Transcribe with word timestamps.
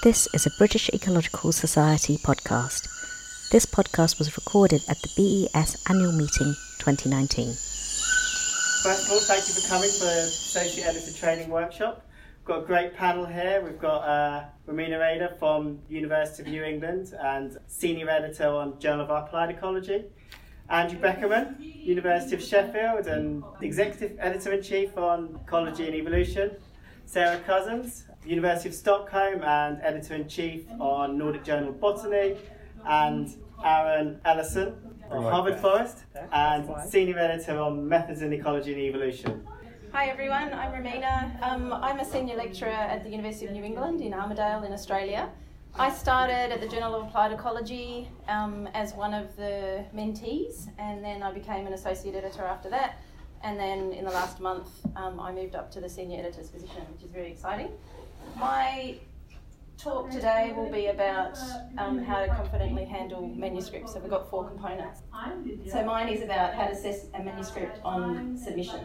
This 0.00 0.28
is 0.32 0.46
a 0.46 0.50
British 0.58 0.88
Ecological 0.90 1.50
Society 1.50 2.18
podcast. 2.18 2.86
This 3.50 3.66
podcast 3.66 4.20
was 4.20 4.36
recorded 4.36 4.84
at 4.88 5.02
the 5.02 5.10
BES 5.16 5.82
annual 5.90 6.12
meeting 6.12 6.54
2019. 6.78 7.48
First 8.84 9.06
of 9.06 9.10
all, 9.10 9.18
thank 9.18 9.48
you 9.48 9.54
for 9.54 9.68
coming 9.68 9.90
for 9.90 10.04
the 10.04 10.20
Associate 10.20 10.86
Editor 10.86 11.12
Training 11.12 11.48
Workshop. 11.48 12.06
We've 12.38 12.44
got 12.44 12.62
a 12.62 12.66
great 12.66 12.94
panel 12.94 13.26
here. 13.26 13.60
We've 13.64 13.80
got 13.80 14.02
uh, 14.02 14.44
Romina 14.68 15.00
Rader 15.00 15.34
from 15.36 15.80
University 15.88 16.44
of 16.44 16.48
New 16.48 16.62
England 16.62 17.12
and 17.20 17.58
Senior 17.66 18.08
Editor 18.08 18.46
on 18.46 18.78
Journal 18.78 19.04
of 19.04 19.10
Applied 19.10 19.50
Ecology. 19.50 20.04
Andrew 20.70 21.00
Beckerman, 21.00 21.56
University 21.58 22.36
of 22.36 22.42
Sheffield 22.42 23.08
and 23.08 23.42
Executive 23.62 24.16
Editor-in-Chief 24.20 24.96
on 24.96 25.40
Ecology 25.44 25.86
and 25.86 25.96
Evolution. 25.96 26.52
Sarah 27.04 27.40
Cousins, 27.40 28.04
University 28.28 28.68
of 28.68 28.74
Stockholm 28.74 29.42
and 29.42 29.80
Editor-in-Chief 29.82 30.66
on 30.78 31.16
Nordic 31.16 31.44
Journal 31.44 31.70
of 31.70 31.80
Botany. 31.80 32.36
And 32.86 33.34
Aaron 33.64 34.20
Ellison 34.24 34.74
of 35.10 35.24
Harvard 35.24 35.58
Forest 35.58 36.04
and 36.32 36.68
Senior 36.88 37.18
Editor 37.18 37.58
on 37.58 37.88
Methods 37.88 38.22
in 38.22 38.32
Ecology 38.32 38.72
and 38.72 38.82
Evolution. 38.82 39.46
Hi 39.92 40.08
everyone, 40.08 40.52
I'm 40.52 40.70
Romina. 40.72 41.42
Um, 41.42 41.72
I'm 41.72 41.98
a 41.98 42.04
senior 42.04 42.36
lecturer 42.36 42.68
at 42.68 43.02
the 43.02 43.10
University 43.10 43.46
of 43.46 43.52
New 43.52 43.64
England 43.64 44.00
in 44.02 44.12
Armidale 44.12 44.64
in 44.64 44.72
Australia. 44.72 45.30
I 45.74 45.90
started 45.90 46.52
at 46.52 46.60
the 46.60 46.68
Journal 46.68 46.94
of 46.94 47.08
Applied 47.08 47.32
Ecology 47.32 48.08
um, 48.28 48.68
as 48.74 48.92
one 48.92 49.14
of 49.14 49.34
the 49.36 49.84
mentees, 49.94 50.68
and 50.78 51.02
then 51.02 51.22
I 51.22 51.32
became 51.32 51.66
an 51.66 51.72
associate 51.72 52.14
editor 52.14 52.44
after 52.44 52.68
that. 52.70 53.00
And 53.42 53.58
then 53.58 53.92
in 53.92 54.04
the 54.04 54.10
last 54.10 54.40
month, 54.40 54.68
um, 54.96 55.18
I 55.18 55.32
moved 55.32 55.54
up 55.54 55.70
to 55.72 55.80
the 55.80 55.88
senior 55.88 56.18
editor's 56.20 56.50
position, 56.50 56.82
which 56.92 57.02
is 57.02 57.10
very 57.10 57.30
exciting. 57.30 57.70
My 58.36 58.96
talk 59.76 60.10
today 60.10 60.52
will 60.56 60.70
be 60.70 60.86
about 60.86 61.38
um, 61.78 62.02
how 62.02 62.20
to 62.20 62.28
confidently 62.28 62.84
handle 62.84 63.28
manuscripts. 63.28 63.92
So 63.92 64.00
we've 64.00 64.10
got 64.10 64.28
four 64.28 64.48
components. 64.48 65.02
So 65.70 65.84
mine 65.84 66.08
is 66.08 66.22
about 66.22 66.54
how 66.54 66.66
to 66.66 66.72
assess 66.72 67.06
a 67.14 67.22
manuscript 67.22 67.78
on 67.84 68.36
submission. 68.36 68.80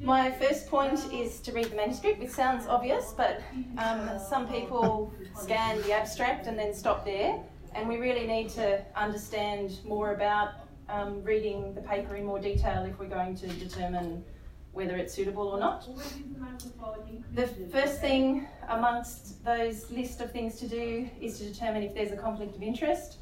My 0.00 0.30
first 0.30 0.68
point 0.68 1.12
is 1.12 1.40
to 1.40 1.52
read 1.52 1.66
the 1.66 1.76
manuscript, 1.76 2.20
which 2.20 2.30
sounds 2.30 2.66
obvious, 2.66 3.14
but 3.16 3.42
um, 3.78 4.18
some 4.18 4.46
people 4.48 5.12
scan 5.34 5.80
the 5.82 5.92
abstract 5.92 6.46
and 6.46 6.58
then 6.58 6.74
stop 6.74 7.04
there, 7.04 7.38
and 7.74 7.88
we 7.88 7.96
really 7.96 8.26
need 8.26 8.50
to 8.50 8.84
understand 8.96 9.78
more 9.84 10.12
about 10.12 10.50
um, 10.88 11.22
reading 11.22 11.74
the 11.74 11.80
paper 11.82 12.16
in 12.16 12.24
more 12.24 12.38
detail 12.38 12.84
if 12.84 12.98
we're 12.98 13.08
going 13.08 13.34
to 13.36 13.46
determine 13.48 14.24
whether 14.78 14.96
it's 14.96 15.12
suitable 15.12 15.48
or 15.48 15.58
not. 15.58 15.88
The 17.34 17.48
first 17.72 18.00
thing 18.00 18.46
amongst 18.68 19.44
those 19.44 19.90
list 19.90 20.20
of 20.20 20.30
things 20.30 20.54
to 20.60 20.68
do 20.68 21.10
is 21.20 21.38
to 21.38 21.44
determine 21.44 21.82
if 21.82 21.94
there's 21.94 22.12
a 22.12 22.16
conflict 22.16 22.54
of 22.54 22.62
interest, 22.62 23.18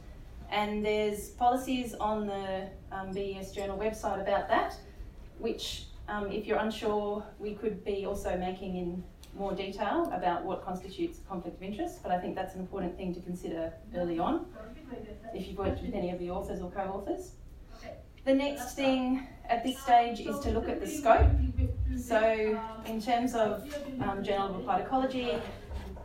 and 0.51 0.85
there's 0.85 1.31
policies 1.31 1.95
on 1.95 2.27
the 2.27 2.69
um, 2.93 3.11
BES 3.13 3.53
Journal 3.53 3.79
website 3.79 4.21
about 4.21 4.49
that, 4.49 4.77
which 5.39 5.87
um, 6.09 6.31
if 6.31 6.47
you're 6.47 6.59
unsure, 6.59 7.25
we 7.39 7.55
could 7.55 7.83
be 7.85 8.05
also 8.05 8.37
making 8.37 8.77
in 8.77 9.03
more 9.35 9.55
detail 9.55 10.11
about 10.13 10.45
what 10.45 10.63
constitutes 10.63 11.19
a 11.19 11.23
conflict 11.23 11.57
of 11.57 11.63
interest, 11.63 12.03
but 12.03 12.13
I 12.13 12.19
think 12.19 12.35
that's 12.35 12.55
an 12.55 12.61
important 12.61 12.97
thing 12.99 13.15
to 13.15 13.21
consider 13.21 13.73
early 13.97 14.19
on 14.19 14.47
if 15.35 15.49
you've 15.49 15.59
worked 15.59 15.83
with 15.83 15.95
any 15.95 16.11
of 16.11 16.19
the 16.19 16.31
authors 16.31 16.61
or 16.61 16.71
co-authors. 16.71 17.33
The 18.27 18.35
next 18.35 18.75
thing 18.75 19.25
at 19.49 19.63
this 19.63 19.79
stage 19.79 20.19
is 20.19 20.41
to 20.41 20.51
look 20.51 20.69
at 20.69 20.81
the 20.81 20.87
scope. 20.89 21.31
So 21.97 22.61
in 22.85 23.01
terms 23.01 23.37
of 23.37 23.73
um, 24.03 24.25
Journal 24.25 24.49
of 24.49 24.57
Applied 24.63 24.81
Ecology, 24.83 25.33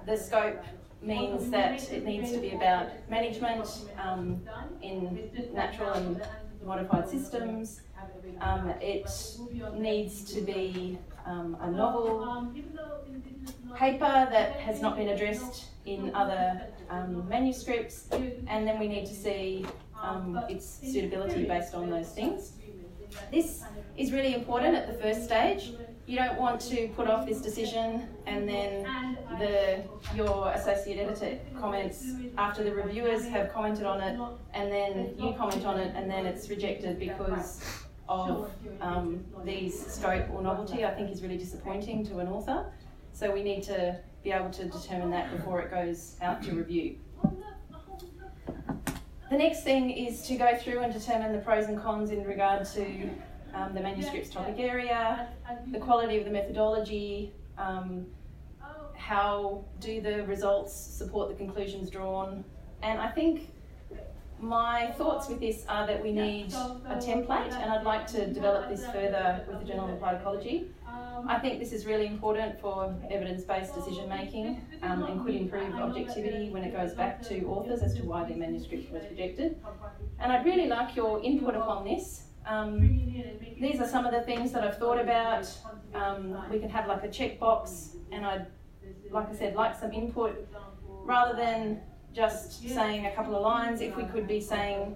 the 0.06 0.16
scope 0.16 0.64
means 1.02 1.50
that 1.50 1.92
it 1.92 2.06
needs 2.06 2.32
to 2.32 2.38
be 2.38 2.52
about 2.52 2.90
management 3.10 3.68
um, 4.00 4.40
in 4.84 5.32
natural 5.52 5.94
and 5.94 6.22
modified 6.64 7.10
systems, 7.10 7.82
um, 8.40 8.70
it 8.80 9.10
needs 9.74 10.24
to 10.32 10.42
be 10.42 11.00
um, 11.26 11.58
a 11.62 11.72
novel 11.72 12.54
paper 13.76 14.28
that 14.30 14.60
has 14.60 14.80
not 14.80 14.96
been 14.96 15.10
addressed 15.10 15.70
in 15.86 16.14
other 16.14 16.68
um, 16.92 17.28
manuscripts, 17.28 18.08
and 18.12 18.68
then 18.68 18.80
we 18.80 18.88
need 18.88 19.08
to 19.08 19.16
see 19.16 19.66
um, 20.02 20.40
its 20.50 20.80
suitability 20.84 21.46
based 21.46 21.74
on 21.74 21.90
those 21.90 22.10
things. 22.10 22.54
This 23.32 23.64
is 23.98 24.12
really 24.12 24.34
important 24.34 24.76
at 24.76 24.88
the 24.88 24.94
first 24.94 25.26
stage. 25.26 25.74
You 26.08 26.18
don't 26.18 26.38
want 26.40 26.60
to 26.62 26.88
put 26.90 27.08
off 27.08 27.26
this 27.28 27.42
decision 27.42 28.08
and 28.26 28.48
then 28.48 29.18
the 29.38 29.84
your 30.16 30.52
associate 30.52 30.98
editor 30.98 31.40
comments 31.60 32.06
after 32.38 32.64
the 32.64 32.74
reviewers 32.74 33.28
have 33.28 33.54
commented 33.54 33.86
on 33.86 34.02
it, 34.02 34.20
and 34.54 34.72
then 34.72 35.14
you 35.18 35.34
comment 35.38 35.66
on 35.66 35.80
it, 35.80 35.94
and 35.96 36.10
then 36.10 36.26
it's 36.26 36.50
rejected 36.50 37.00
because 37.00 37.62
of 38.10 38.52
um, 38.82 39.24
these 39.46 39.86
scope 39.86 40.30
or 40.34 40.42
novelty, 40.42 40.84
I 40.84 40.92
think 40.92 41.12
is 41.12 41.22
really 41.22 41.38
disappointing 41.38 42.06
to 42.08 42.20
an 42.20 42.28
author. 42.28 42.66
So 43.14 43.32
we 43.32 43.44
need 43.44 43.64
to 43.64 43.98
be 44.24 44.32
able 44.32 44.50
to 44.52 44.66
determine 44.66 45.12
that 45.12 45.32
before 45.36 45.62
it 45.62 45.72
goes 45.72 46.18
out 46.22 46.42
to 46.44 46.52
review. 46.54 46.98
The 49.32 49.38
next 49.38 49.64
thing 49.64 49.92
is 49.92 50.24
to 50.24 50.36
go 50.36 50.58
through 50.58 50.80
and 50.80 50.92
determine 50.92 51.32
the 51.32 51.38
pros 51.38 51.68
and 51.68 51.82
cons 51.82 52.12
in 52.12 52.26
regard 52.26 52.66
to 52.74 53.10
um, 53.54 53.74
the 53.74 53.80
manuscript's 53.80 54.30
topic 54.30 54.56
area, 54.58 55.30
the 55.72 55.80
quality 55.80 56.18
of 56.18 56.26
the 56.26 56.32
methodology, 56.32 57.32
um, 57.58 58.08
how 58.94 59.64
do 59.80 60.02
the 60.02 60.26
results 60.26 60.76
support 60.76 61.30
the 61.30 61.36
conclusions 61.36 61.90
drawn, 61.90 62.44
and 62.84 63.00
I 63.00 63.08
think 63.08 63.54
my 64.42 64.92
thoughts 64.98 65.30
with 65.30 65.40
this 65.40 65.64
are 65.70 65.88
that 65.88 66.04
we 66.04 66.12
need 66.12 66.52
a 66.52 66.98
template, 66.98 67.54
and 67.54 67.72
I'd 67.72 67.86
like 67.86 68.08
to 68.08 68.28
develop 68.34 68.68
this 68.68 68.86
further 68.88 69.46
with 69.48 69.60
the 69.60 69.66
Journal 69.66 69.86
of 69.86 69.94
Applied 69.94 70.16
Ecology. 70.16 70.66
I 71.28 71.40
think 71.40 71.60
this 71.60 71.72
is 71.72 71.86
really 71.86 72.08
important 72.08 72.60
for 72.60 72.96
evidence 73.10 73.44
based 73.44 73.74
decision 73.76 74.10
making 74.10 74.66
um, 74.82 75.04
and 75.04 75.24
could 75.24 75.36
improve 75.36 75.76
objectivity 75.76 76.50
when 76.50 76.64
it 76.64 76.74
goes 76.74 76.94
back 76.94 77.22
to 77.24 77.46
authors 77.46 77.82
as 77.82 77.94
to 77.96 78.04
why 78.04 78.24
their 78.24 78.38
manuscript 78.38 78.92
was 78.92 79.04
rejected. 79.10 79.60
And 80.20 80.32
I'd 80.32 80.46
really 80.46 80.68
like 80.68 80.96
your 80.96 81.24
input 81.24 81.56
upon 81.56 81.86
this. 81.86 82.24
Um, 82.46 82.80
these 83.60 83.80
are 83.80 83.88
some 83.88 84.06
of 84.06 84.12
the 84.12 84.22
things 84.22 84.52
that 84.52 84.64
I've 84.64 84.78
thought 84.78 85.00
about. 85.00 85.48
Um, 85.94 86.38
we 86.52 86.60
can 86.60 86.70
have 86.70 86.88
like 86.88 87.04
a 87.04 87.08
checkbox, 87.08 87.96
and 88.12 88.26
I'd, 88.26 88.48
like 89.12 89.30
I 89.30 89.36
said, 89.36 89.56
like 89.56 89.80
some 89.80 89.92
input 89.92 90.48
rather 91.04 91.36
than 91.36 91.82
just 92.14 92.68
saying 92.68 93.06
a 93.06 93.16
couple 93.16 93.36
of 93.36 93.42
lines, 93.42 93.82
if 93.82 93.96
we 93.96 94.04
could 94.04 94.28
be 94.28 94.42
saying 94.42 94.96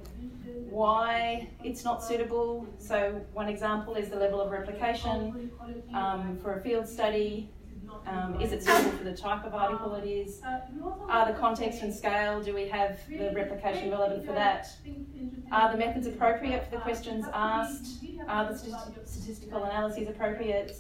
why 0.70 1.48
it's 1.64 1.84
not 1.84 2.04
suitable. 2.04 2.68
So 2.78 3.22
one 3.34 3.48
example 3.48 3.96
is 3.96 4.10
the 4.10 4.18
level 4.18 4.42
of 4.42 4.52
replication 4.52 5.52
um, 5.94 6.38
for 6.42 6.60
a 6.60 6.62
field 6.62 6.88
study. 6.88 7.50
Um, 8.08 8.40
is 8.42 8.52
it 8.52 8.64
suitable 8.64 8.92
for 8.98 9.04
the 9.04 9.16
type 9.16 9.46
of 9.46 9.54
article 9.54 9.96
it 9.96 10.06
is? 10.06 10.42
Are 11.08 11.32
the 11.32 11.38
context 11.40 11.82
and 11.82 11.94
scale, 11.94 12.42
do 12.42 12.54
we 12.54 12.68
have 12.68 13.00
the 13.08 13.32
replication 13.34 13.90
relevant 13.92 14.26
for 14.26 14.34
that? 14.34 14.68
Are 15.52 15.72
the 15.72 15.78
methods 15.78 16.08
appropriate 16.08 16.66
for 16.66 16.72
the 16.72 16.82
questions 16.82 17.26
asked? 17.34 18.04
Are 18.28 18.52
the 18.52 18.58
statistical 19.06 19.64
analyses 19.64 20.10
appropriate? 20.10 20.76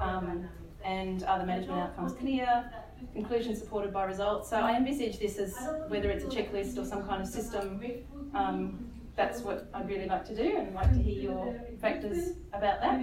Um, 0.00 0.48
and 0.84 1.22
are 1.24 1.38
the 1.38 1.46
management 1.46 1.78
outcomes 1.80 2.12
clear? 2.14 2.70
Conclusions 3.12 3.58
supported 3.58 3.92
by 3.92 4.04
results. 4.04 4.50
So 4.50 4.56
I 4.56 4.76
envisage 4.76 5.18
this 5.18 5.38
as 5.38 5.56
whether 5.88 6.10
it's 6.10 6.24
a 6.24 6.28
checklist 6.28 6.78
or 6.78 6.84
some 6.84 7.06
kind 7.06 7.22
of 7.22 7.28
system. 7.28 7.80
Um, 8.34 8.90
that's 9.16 9.40
what 9.40 9.70
I'd 9.72 9.88
really 9.88 10.06
like 10.06 10.26
to 10.26 10.36
do, 10.36 10.58
and 10.58 10.74
like 10.74 10.92
to 10.92 10.98
hear 10.98 11.22
your 11.22 11.54
factors 11.80 12.36
about 12.52 12.82
that. 12.82 13.00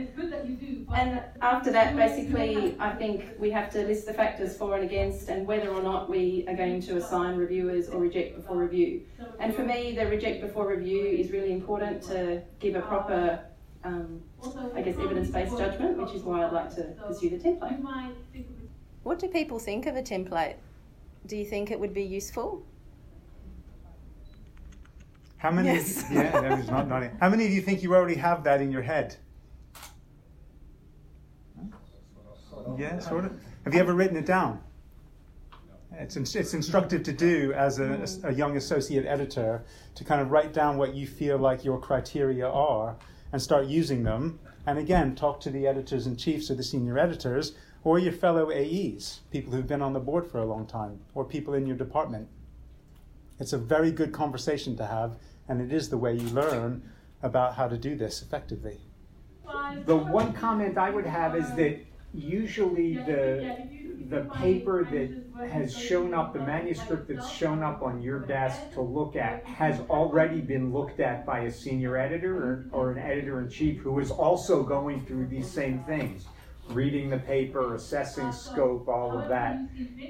And 0.95 1.23
after 1.41 1.71
that, 1.71 1.95
basically, 1.95 2.75
I 2.79 2.91
think 2.91 3.25
we 3.39 3.49
have 3.49 3.71
to 3.71 3.83
list 3.83 4.05
the 4.05 4.13
factors 4.13 4.55
for 4.55 4.75
and 4.75 4.83
against, 4.83 5.29
and 5.29 5.47
whether 5.47 5.69
or 5.69 5.81
not 5.81 6.11
we 6.11 6.45
are 6.47 6.55
going 6.55 6.81
to 6.81 6.97
assign 6.97 7.35
reviewers 7.35 7.89
or 7.89 7.99
reject 7.99 8.35
before 8.35 8.57
review. 8.57 9.01
And 9.39 9.55
for 9.55 9.63
me, 9.63 9.95
the 9.95 10.05
reject 10.05 10.41
before 10.41 10.67
review 10.67 11.03
is 11.03 11.31
really 11.31 11.51
important 11.51 12.03
to 12.03 12.43
give 12.59 12.75
a 12.75 12.81
proper 12.81 13.43
um, 13.83 14.21
I 14.75 14.81
guess, 14.81 14.95
evidence 14.97 15.29
based 15.29 15.57
judgment, 15.57 15.97
which 15.97 16.13
is 16.13 16.21
why 16.21 16.45
I'd 16.45 16.53
like 16.53 16.73
to 16.75 16.83
pursue 17.07 17.31
the 17.31 17.37
template. 17.37 17.81
What 19.03 19.19
do 19.19 19.27
people 19.27 19.59
think 19.59 19.85
of 19.85 19.95
a 19.95 20.01
template? 20.01 20.55
Do 21.25 21.37
you 21.37 21.45
think 21.45 21.71
it 21.71 21.79
would 21.79 21.93
be 21.93 22.03
useful? 22.03 22.65
How 25.37 25.51
many? 25.51 25.67
Yes. 25.67 26.05
yeah, 26.09 26.31
that 26.39 26.57
was 26.57 26.69
not 26.69 26.87
nodding. 26.87 27.11
How 27.19 27.29
many 27.29 27.45
of 27.45 27.51
you 27.51 27.61
think 27.61 27.83
you 27.83 27.93
already 27.93 28.15
have 28.15 28.43
that 28.45 28.61
in 28.61 28.71
your 28.71 28.81
head? 28.81 29.17
Yeah, 32.77 32.99
sort 32.99 33.25
of. 33.25 33.33
Have 33.65 33.73
you 33.73 33.79
ever 33.79 33.93
written 33.93 34.15
it 34.15 34.25
down? 34.25 34.61
It's, 35.91 36.15
it's 36.15 36.53
instructive 36.53 37.03
to 37.03 37.11
do 37.11 37.53
as 37.53 37.79
a, 37.79 38.07
a 38.23 38.33
young 38.33 38.57
associate 38.57 39.05
editor 39.05 39.63
to 39.95 40.03
kind 40.03 40.21
of 40.21 40.31
write 40.31 40.53
down 40.53 40.77
what 40.77 40.95
you 40.95 41.05
feel 41.05 41.37
like 41.37 41.63
your 41.63 41.79
criteria 41.79 42.47
are 42.47 42.95
and 43.31 43.41
start 43.41 43.67
using 43.67 44.03
them. 44.03 44.39
And 44.65 44.79
again, 44.79 45.13
talk 45.13 45.39
to 45.41 45.49
the 45.49 45.67
editors 45.67 46.07
in 46.07 46.15
chiefs 46.15 46.49
or 46.49 46.55
the 46.55 46.63
senior 46.63 46.97
editors 46.97 47.53
or 47.83 47.99
your 47.99 48.13
fellow 48.13 48.51
AEs, 48.51 49.21
people 49.31 49.53
who've 49.53 49.67
been 49.67 49.81
on 49.81 49.93
the 49.93 49.99
board 49.99 50.25
for 50.25 50.39
a 50.39 50.45
long 50.45 50.65
time, 50.65 50.99
or 51.13 51.25
people 51.25 51.53
in 51.53 51.65
your 51.65 51.75
department. 51.75 52.27
It's 53.39 53.53
a 53.53 53.57
very 53.57 53.91
good 53.91 54.13
conversation 54.13 54.77
to 54.77 54.85
have, 54.85 55.17
and 55.47 55.61
it 55.61 55.73
is 55.73 55.89
the 55.89 55.97
way 55.97 56.13
you 56.13 56.29
learn 56.29 56.81
about 57.21 57.55
how 57.55 57.67
to 57.67 57.77
do 57.77 57.95
this 57.95 58.21
effectively. 58.21 58.79
The 59.85 59.97
one 59.97 60.33
comment 60.33 60.77
I 60.77 60.89
would 60.89 61.05
have 61.05 61.35
is 61.35 61.49
that 61.55 61.79
usually 62.13 62.95
the 62.95 63.67
the 64.09 64.29
paper 64.35 64.83
that 64.83 65.49
has 65.49 65.75
shown 65.75 66.13
up, 66.13 66.33
the 66.33 66.39
manuscript 66.39 67.07
that's 67.07 67.31
shown 67.31 67.63
up 67.63 67.81
on 67.81 68.01
your 68.01 68.19
desk 68.19 68.59
to 68.73 68.81
look 68.81 69.15
at, 69.15 69.43
has 69.45 69.79
already 69.89 70.41
been 70.41 70.71
looked 70.71 70.99
at 70.99 71.25
by 71.25 71.39
a 71.39 71.51
senior 71.51 71.97
editor 71.97 72.35
or, 72.35 72.65
or 72.71 72.91
an 72.91 72.99
editor 72.99 73.39
in 73.39 73.49
chief 73.49 73.79
who 73.79 73.97
is 73.99 74.11
also 74.11 74.61
going 74.61 75.05
through 75.05 75.27
these 75.27 75.49
same 75.49 75.83
things 75.85 76.25
reading 76.69 77.09
the 77.09 77.17
paper, 77.17 77.75
assessing 77.75 78.31
scope, 78.31 78.87
all 78.87 79.17
of 79.17 79.29
that. 79.29 79.59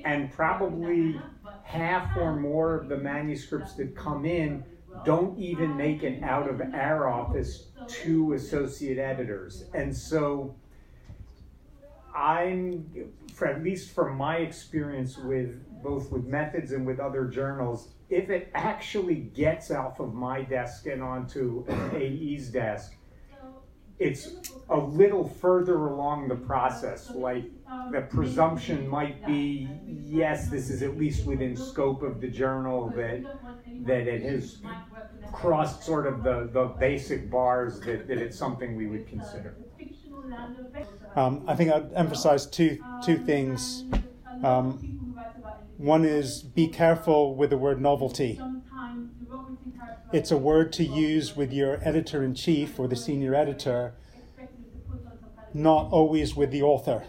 And 0.05 0.31
probably 0.31 1.19
half 1.63 2.15
or 2.17 2.35
more 2.35 2.75
of 2.75 2.89
the 2.89 2.97
manuscripts 2.97 3.73
that 3.73 3.95
come 3.95 4.25
in 4.25 4.63
don't 5.05 5.37
even 5.39 5.75
make 5.75 6.03
it 6.03 6.21
out 6.23 6.49
of 6.49 6.61
our 6.73 7.07
office 7.07 7.67
to 7.87 8.33
associate 8.33 8.97
editors. 8.97 9.65
And 9.73 9.95
so 9.95 10.55
I'm, 12.15 13.09
for 13.33 13.47
at 13.47 13.63
least 13.63 13.91
from 13.91 14.15
my 14.15 14.37
experience 14.37 15.17
with 15.17 15.59
both 15.81 16.11
with 16.11 16.25
methods 16.25 16.71
and 16.71 16.85
with 16.85 16.99
other 16.99 17.25
journals, 17.25 17.89
if 18.09 18.29
it 18.29 18.49
actually 18.53 19.15
gets 19.15 19.71
off 19.71 19.99
of 19.99 20.13
my 20.13 20.41
desk 20.43 20.85
and 20.85 21.01
onto 21.01 21.65
an 21.67 21.95
AE's 21.95 22.49
desk, 22.49 22.95
it's 24.03 24.35
a 24.69 24.77
little 24.77 25.27
further 25.27 25.87
along 25.87 26.27
the 26.27 26.35
process. 26.35 27.09
Like 27.11 27.45
the 27.91 28.01
presumption 28.01 28.87
might 28.87 29.25
be, 29.25 29.69
yes, 30.05 30.49
this 30.49 30.69
is 30.69 30.81
at 30.81 30.97
least 30.97 31.25
within 31.25 31.55
scope 31.55 32.03
of 32.03 32.19
the 32.19 32.27
journal 32.27 32.91
that 32.95 33.23
that 33.85 34.07
it 34.07 34.21
has 34.23 34.61
crossed 35.31 35.83
sort 35.83 36.05
of 36.05 36.23
the, 36.23 36.49
the 36.51 36.65
basic 36.79 37.31
bars 37.31 37.79
that, 37.81 38.07
that 38.07 38.17
it's 38.17 38.37
something 38.37 38.75
we 38.75 38.87
would 38.87 39.07
consider. 39.07 39.55
Um, 41.15 41.43
I 41.47 41.55
think 41.55 41.71
I'd 41.71 41.91
emphasize 41.93 42.45
two 42.45 42.83
two 43.05 43.17
things. 43.17 43.85
Um, 44.43 45.15
one 45.77 46.03
is 46.05 46.43
be 46.43 46.67
careful 46.67 47.35
with 47.35 47.49
the 47.51 47.57
word 47.57 47.81
novelty. 47.81 48.39
It's 50.13 50.29
a 50.29 50.37
word 50.37 50.71
to 50.73 50.83
use 50.83 51.35
with 51.35 51.51
your 51.51 51.79
editor 51.81 52.23
in 52.23 52.35
chief 52.35 52.79
or 52.79 52.87
the 52.87 52.95
senior 52.95 53.33
editor, 53.33 53.95
not 55.55 55.91
always 55.91 56.35
with 56.35 56.51
the 56.51 56.61
author. 56.61 57.03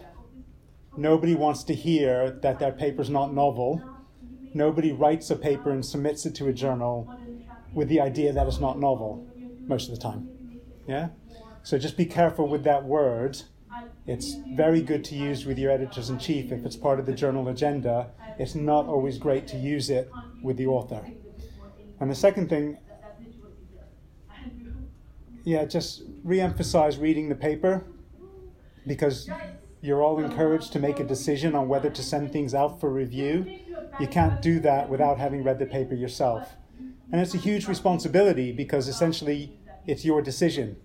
Nobody 0.97 1.35
wants 1.35 1.63
to 1.65 1.75
hear 1.75 2.31
that 2.41 2.57
their 2.57 2.71
paper's 2.71 3.11
not 3.11 3.31
novel. 3.31 3.79
Nobody 4.55 4.91
writes 4.91 5.29
a 5.29 5.35
paper 5.35 5.69
and 5.69 5.85
submits 5.85 6.25
it 6.25 6.33
to 6.35 6.47
a 6.47 6.53
journal 6.53 7.15
with 7.75 7.89
the 7.89 8.01
idea 8.01 8.33
that 8.33 8.47
it's 8.47 8.59
not 8.59 8.79
novel 8.79 9.27
most 9.67 9.87
of 9.87 9.93
the 9.93 10.01
time. 10.01 10.27
Yeah? 10.87 11.09
So 11.61 11.77
just 11.77 11.97
be 11.97 12.05
careful 12.05 12.47
with 12.47 12.63
that 12.63 12.85
word. 12.85 13.39
It's 14.07 14.33
very 14.55 14.81
good 14.81 15.03
to 15.05 15.15
use 15.15 15.45
with 15.45 15.59
your 15.59 15.69
editors 15.69 16.09
in 16.09 16.17
chief 16.17 16.51
if 16.51 16.65
it's 16.65 16.75
part 16.75 16.99
of 16.99 17.05
the 17.05 17.13
journal 17.13 17.47
agenda. 17.49 18.09
It's 18.39 18.55
not 18.55 18.87
always 18.87 19.19
great 19.19 19.47
to 19.49 19.57
use 19.57 19.91
it 19.91 20.11
with 20.41 20.57
the 20.57 20.65
author. 20.65 21.05
And 21.99 22.09
the 22.09 22.15
second 22.15 22.49
thing, 22.49 22.77
yeah, 25.45 25.63
just 25.63 26.01
re 26.23 26.41
emphasize 26.41 26.97
reading 26.97 27.29
the 27.29 27.35
paper 27.35 27.85
because 28.87 29.29
you're 29.79 30.01
all 30.03 30.19
encouraged 30.19 30.73
to 30.73 30.79
make 30.79 30.99
a 30.99 31.03
decision 31.03 31.53
on 31.53 31.67
whether 31.67 31.91
to 31.91 32.01
send 32.03 32.33
things 32.33 32.55
out 32.55 32.79
for 32.79 32.91
review. 32.91 33.59
You 33.99 34.07
can't 34.07 34.41
do 34.41 34.59
that 34.61 34.89
without 34.89 35.19
having 35.19 35.43
read 35.43 35.59
the 35.59 35.67
paper 35.67 35.93
yourself. 35.93 36.53
And 37.11 37.21
it's 37.21 37.35
a 37.35 37.37
huge 37.37 37.67
responsibility 37.67 38.51
because 38.51 38.87
essentially 38.87 39.59
it's 39.85 40.03
your 40.03 40.23
decision. 40.23 40.77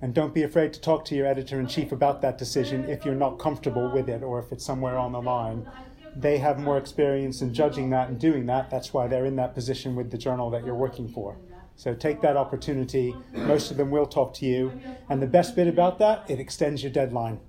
And 0.00 0.14
don't 0.14 0.32
be 0.32 0.44
afraid 0.44 0.72
to 0.74 0.80
talk 0.80 1.04
to 1.06 1.16
your 1.16 1.26
editor 1.26 1.58
in 1.58 1.66
chief 1.66 1.90
about 1.90 2.22
that 2.22 2.38
decision 2.38 2.88
if 2.88 3.04
you're 3.04 3.14
not 3.14 3.40
comfortable 3.40 3.90
with 3.92 4.08
it 4.08 4.22
or 4.22 4.38
if 4.38 4.52
it's 4.52 4.64
somewhere 4.64 4.96
on 4.96 5.10
the 5.10 5.20
line. 5.20 5.68
They 6.14 6.38
have 6.38 6.60
more 6.60 6.78
experience 6.78 7.42
in 7.42 7.52
judging 7.52 7.90
that 7.90 8.08
and 8.08 8.18
doing 8.18 8.46
that. 8.46 8.70
That's 8.70 8.94
why 8.94 9.08
they're 9.08 9.26
in 9.26 9.36
that 9.36 9.54
position 9.54 9.96
with 9.96 10.12
the 10.12 10.18
journal 10.18 10.48
that 10.50 10.64
you're 10.64 10.74
working 10.74 11.08
for. 11.08 11.36
So 11.80 11.94
take 11.94 12.20
that 12.20 12.36
opportunity. 12.36 13.16
Most 13.32 13.70
of 13.70 13.78
them 13.78 13.90
will 13.90 14.04
talk 14.04 14.34
to 14.34 14.44
you. 14.44 14.70
And 15.08 15.22
the 15.22 15.26
best 15.26 15.56
bit 15.56 15.66
about 15.66 15.98
that, 16.00 16.28
it 16.28 16.38
extends 16.38 16.82
your 16.82 16.92
deadline. 16.92 17.40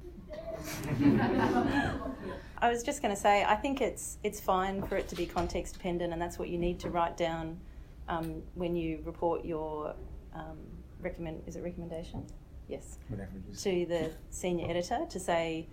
I 2.58 2.70
was 2.70 2.82
just 2.82 3.02
going 3.02 3.14
to 3.14 3.20
say, 3.20 3.44
I 3.44 3.56
think 3.56 3.82
it's 3.82 4.20
it's 4.24 4.40
fine 4.40 4.84
for 4.84 4.96
it 4.96 5.10
to 5.10 5.18
be 5.18 5.26
context 5.26 5.74
dependent, 5.74 6.14
and 6.14 6.22
that's 6.22 6.40
what 6.40 6.48
you 6.48 6.58
need 6.58 6.80
to 6.80 6.90
write 6.90 7.18
down 7.18 7.60
um, 8.08 8.42
when 8.56 8.74
you 8.74 9.02
report 9.04 9.44
your 9.44 9.96
um, 10.34 10.60
recommend. 11.02 11.44
Is 11.46 11.58
it 11.58 11.62
recommendation? 11.62 12.26
Yes. 12.70 13.00
Whatever 13.10 13.32
it 13.36 13.52
is. 13.52 13.62
To 13.64 13.86
the 13.86 14.12
senior 14.30 14.70
editor 14.70 15.08
to 15.10 15.20
say, 15.20 15.68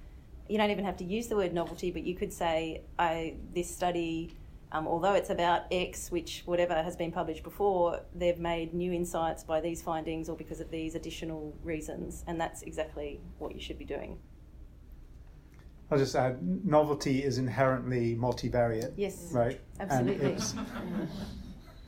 you 0.49 0.58
don't 0.58 0.72
even 0.72 0.84
have 0.84 0.96
to 0.96 1.04
use 1.04 1.28
the 1.28 1.37
word 1.37 1.54
novelty, 1.54 1.93
but 1.93 2.02
you 2.02 2.16
could 2.16 2.32
say, 2.32 2.82
I 2.99 3.37
this 3.54 3.72
study. 3.72 4.34
Um, 4.70 4.86
although 4.86 5.14
it's 5.14 5.30
about 5.30 5.62
X, 5.70 6.10
which 6.10 6.42
whatever 6.44 6.74
has 6.74 6.94
been 6.94 7.10
published 7.10 7.42
before, 7.42 8.00
they've 8.14 8.38
made 8.38 8.74
new 8.74 8.92
insights 8.92 9.42
by 9.42 9.60
these 9.60 9.80
findings 9.80 10.28
or 10.28 10.36
because 10.36 10.60
of 10.60 10.70
these 10.70 10.94
additional 10.94 11.54
reasons, 11.64 12.22
and 12.26 12.38
that's 12.40 12.62
exactly 12.62 13.20
what 13.38 13.54
you 13.54 13.60
should 13.60 13.78
be 13.78 13.86
doing. 13.86 14.18
I'll 15.90 15.98
just 15.98 16.14
add 16.14 16.42
novelty 16.66 17.24
is 17.24 17.38
inherently 17.38 18.14
multivariate. 18.14 18.92
Yes. 18.96 19.30
Right? 19.32 19.60
Absolutely. 19.80 20.36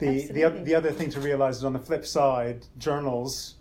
The, 0.01 0.27
the, 0.29 0.49
the 0.65 0.75
other 0.75 0.91
thing 0.93 1.11
to 1.11 1.21
realize 1.21 1.59
is 1.59 1.65
on 1.65 1.75
the 1.75 1.79
flip 1.79 2.07
side, 2.07 2.67
journals 2.79 3.57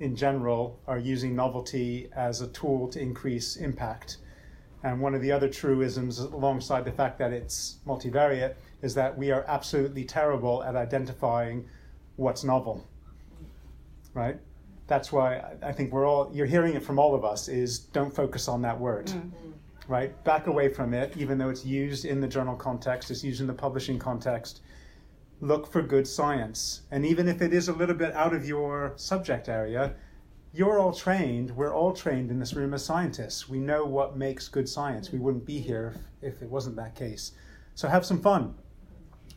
in 0.00 0.14
general 0.14 0.78
are 0.86 0.98
using 0.98 1.34
novelty 1.34 2.10
as 2.14 2.42
a 2.42 2.48
tool 2.48 2.88
to 2.88 3.00
increase 3.00 3.56
impact. 3.56 4.18
And 4.84 5.00
one 5.00 5.14
of 5.14 5.22
the 5.22 5.30
other 5.30 5.48
truisms, 5.48 6.18
alongside 6.18 6.84
the 6.84 6.92
fact 6.92 7.18
that 7.18 7.32
it's 7.32 7.78
multivariate, 7.86 8.54
is 8.82 8.94
that 8.94 9.16
we 9.16 9.30
are 9.30 9.44
absolutely 9.46 10.04
terrible 10.04 10.62
at 10.64 10.74
identifying 10.74 11.64
what's 12.16 12.42
novel. 12.42 12.86
Right? 14.12 14.38
That's 14.88 15.12
why 15.12 15.42
I- 15.62 15.72
think 15.72 15.92
we're 15.92 16.06
all, 16.06 16.30
you're 16.34 16.46
hearing 16.46 16.74
it 16.74 16.82
from 16.82 16.98
all 16.98 17.14
of 17.14 17.24
us, 17.24 17.48
is 17.48 17.78
don't 17.78 18.14
focus 18.14 18.48
on 18.48 18.60
that 18.62 18.78
word. 18.78 19.06
Mm. 19.06 19.30
Right? 19.88 20.24
Back 20.24 20.48
away 20.48 20.68
from 20.68 20.94
it, 20.94 21.16
even 21.16 21.38
though 21.38 21.48
it's 21.48 21.64
used 21.64 22.04
in 22.04 22.20
the 22.20 22.28
journal 22.28 22.56
context, 22.56 23.10
it's 23.10 23.22
used 23.22 23.40
in 23.40 23.46
the 23.46 23.54
publishing 23.54 23.98
context. 23.98 24.62
Look 25.40 25.66
for 25.66 25.82
good 25.82 26.06
science. 26.06 26.82
And 26.90 27.06
even 27.06 27.28
if 27.28 27.40
it 27.40 27.52
is 27.52 27.68
a 27.68 27.72
little 27.72 27.94
bit 27.94 28.12
out 28.14 28.34
of 28.34 28.46
your 28.46 28.92
subject 28.96 29.48
area, 29.48 29.94
you're 30.52 30.78
all 30.78 30.92
trained, 30.92 31.50
we're 31.56 31.74
all 31.74 31.92
trained 31.92 32.30
in 32.30 32.38
this 32.38 32.52
room 32.52 32.74
as 32.74 32.84
scientists. 32.84 33.48
We 33.48 33.58
know 33.58 33.84
what 33.86 34.16
makes 34.16 34.48
good 34.48 34.68
science. 34.68 35.10
We 35.10 35.18
wouldn't 35.18 35.46
be 35.46 35.58
here 35.58 35.94
if, 36.20 36.34
if 36.34 36.42
it 36.42 36.50
wasn't 36.50 36.76
that 36.76 36.94
case. 36.94 37.32
So 37.74 37.88
have 37.88 38.04
some 38.04 38.20
fun. 38.20 38.54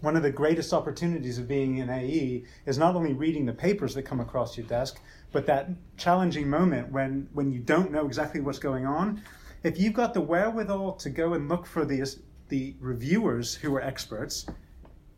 One 0.01 0.17
of 0.17 0.23
the 0.23 0.31
greatest 0.31 0.73
opportunities 0.73 1.39
of 1.39 1.47
being 1.47 1.79
an 1.79 1.89
AE 1.89 2.43
is 2.65 2.77
not 2.77 2.95
only 2.95 3.13
reading 3.13 3.45
the 3.45 3.53
papers 3.53 3.93
that 3.95 4.03
come 4.03 4.19
across 4.19 4.57
your 4.57 4.67
desk, 4.67 4.99
but 5.31 5.45
that 5.45 5.69
challenging 5.95 6.49
moment 6.49 6.91
when, 6.91 7.29
when 7.33 7.49
you 7.51 7.59
don't 7.59 7.91
know 7.91 8.05
exactly 8.05 8.41
what's 8.41 8.59
going 8.59 8.85
on. 8.85 9.21
If 9.63 9.79
you've 9.79 9.93
got 9.93 10.13
the 10.13 10.21
wherewithal 10.21 10.93
to 10.93 11.09
go 11.09 11.33
and 11.33 11.47
look 11.47 11.65
for 11.65 11.85
the, 11.85 12.05
the 12.49 12.75
reviewers 12.81 13.55
who 13.55 13.73
are 13.73 13.81
experts, 13.81 14.45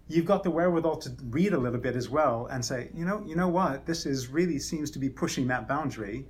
you've 0.08 0.26
got 0.26 0.44
the 0.44 0.52
wherewithal 0.52 0.98
to 0.98 1.12
read 1.30 1.54
a 1.54 1.58
little 1.58 1.80
bit 1.80 1.96
as 1.96 2.10
well 2.10 2.48
and 2.52 2.64
say, 2.64 2.90
you 2.94 3.06
know, 3.06 3.24
you 3.26 3.36
know 3.36 3.48
what, 3.48 3.86
this 3.86 4.06
is 4.06 4.28
really 4.28 4.60
seems 4.60 4.90
to 4.92 5.00
be 5.00 5.10
pushing 5.10 5.48
that 5.48 5.68
boundary, 5.68 6.26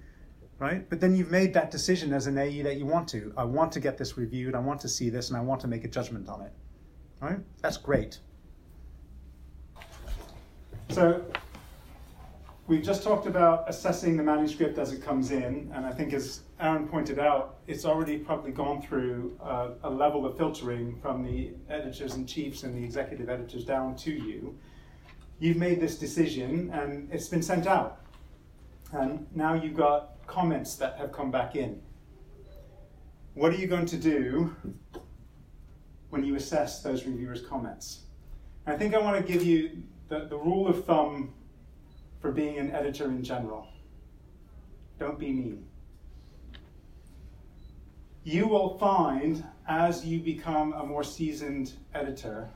right? 0.59 0.89
But 0.89 0.99
then 0.99 1.15
you've 1.15 1.31
made 1.31 1.53
that 1.53 1.69
decision 1.69 2.13
as 2.13 2.27
an 2.27 2.37
AE 2.37 2.63
that 2.63 2.77
you 2.77 2.85
want 2.85 3.07
to. 3.09 3.33
I 3.37 3.43
want 3.43 3.71
to 3.73 3.79
get 3.79 3.97
this 3.97 4.17
reviewed, 4.17 4.55
I 4.55 4.59
want 4.59 4.81
to 4.81 4.89
see 4.89 5.09
this, 5.09 5.29
and 5.29 5.37
I 5.37 5.41
want 5.41 5.61
to 5.61 5.67
make 5.67 5.83
a 5.83 5.87
judgment 5.87 6.27
on 6.27 6.41
it. 6.41 6.51
Right? 7.19 7.39
That's 7.61 7.77
great. 7.77 8.19
So 10.89 11.23
we've 12.67 12.83
just 12.83 13.03
talked 13.03 13.27
about 13.27 13.65
assessing 13.67 14.17
the 14.17 14.23
manuscript 14.23 14.79
as 14.79 14.91
it 14.91 15.03
comes 15.03 15.31
in, 15.31 15.71
and 15.73 15.85
I 15.85 15.91
think 15.91 16.13
as 16.13 16.41
Aaron 16.59 16.87
pointed 16.87 17.19
out, 17.19 17.59
it's 17.67 17.85
already 17.85 18.17
probably 18.17 18.51
gone 18.51 18.81
through 18.81 19.37
a 19.83 19.89
level 19.89 20.25
of 20.25 20.37
filtering 20.37 20.99
from 21.01 21.23
the 21.23 21.53
editors 21.69 22.15
and 22.15 22.27
chiefs 22.27 22.63
and 22.63 22.75
the 22.75 22.83
executive 22.83 23.29
editors 23.29 23.63
down 23.63 23.95
to 23.97 24.11
you. 24.11 24.57
You've 25.39 25.57
made 25.57 25.79
this 25.79 25.99
decision 25.99 26.71
and 26.73 27.13
it's 27.13 27.27
been 27.27 27.43
sent 27.43 27.67
out. 27.67 28.01
And 28.91 29.27
now 29.35 29.53
you've 29.53 29.75
got 29.75 30.15
comments 30.25 30.75
that 30.77 30.97
have 30.97 31.11
come 31.11 31.29
back 31.29 31.55
in. 31.55 31.81
What 33.35 33.53
are 33.53 33.57
you 33.57 33.67
going 33.67 33.85
to 33.85 33.97
do 33.97 34.55
when 36.09 36.23
you 36.23 36.35
assess 36.35 36.81
those 36.81 37.05
reviewers' 37.05 37.41
comments? 37.41 38.05
And 38.65 38.75
I 38.75 38.79
think 38.79 38.95
I 38.95 38.97
want 38.97 39.23
to 39.23 39.31
give 39.31 39.43
you 39.43 39.83
the, 40.09 40.25
the 40.25 40.37
rule 40.37 40.67
of 40.67 40.85
thumb 40.85 41.33
for 42.19 42.31
being 42.31 42.57
an 42.57 42.71
editor 42.71 43.05
in 43.05 43.23
general. 43.23 43.67
Don't 44.97 45.19
be 45.19 45.31
mean. 45.31 45.67
You 48.27 48.45
will 48.45 48.77
find 48.77 49.41
as 49.69 50.05
you 50.05 50.19
become 50.19 50.73
a 50.73 50.85
more 50.85 51.01
seasoned 51.01 51.71
editor 51.95 52.49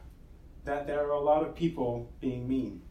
that 0.65 0.85
there 0.85 1.07
are 1.07 1.11
a 1.11 1.19
lot 1.19 1.41
of 1.41 1.55
people 1.55 2.11
being 2.19 2.45
mean. 2.45 2.81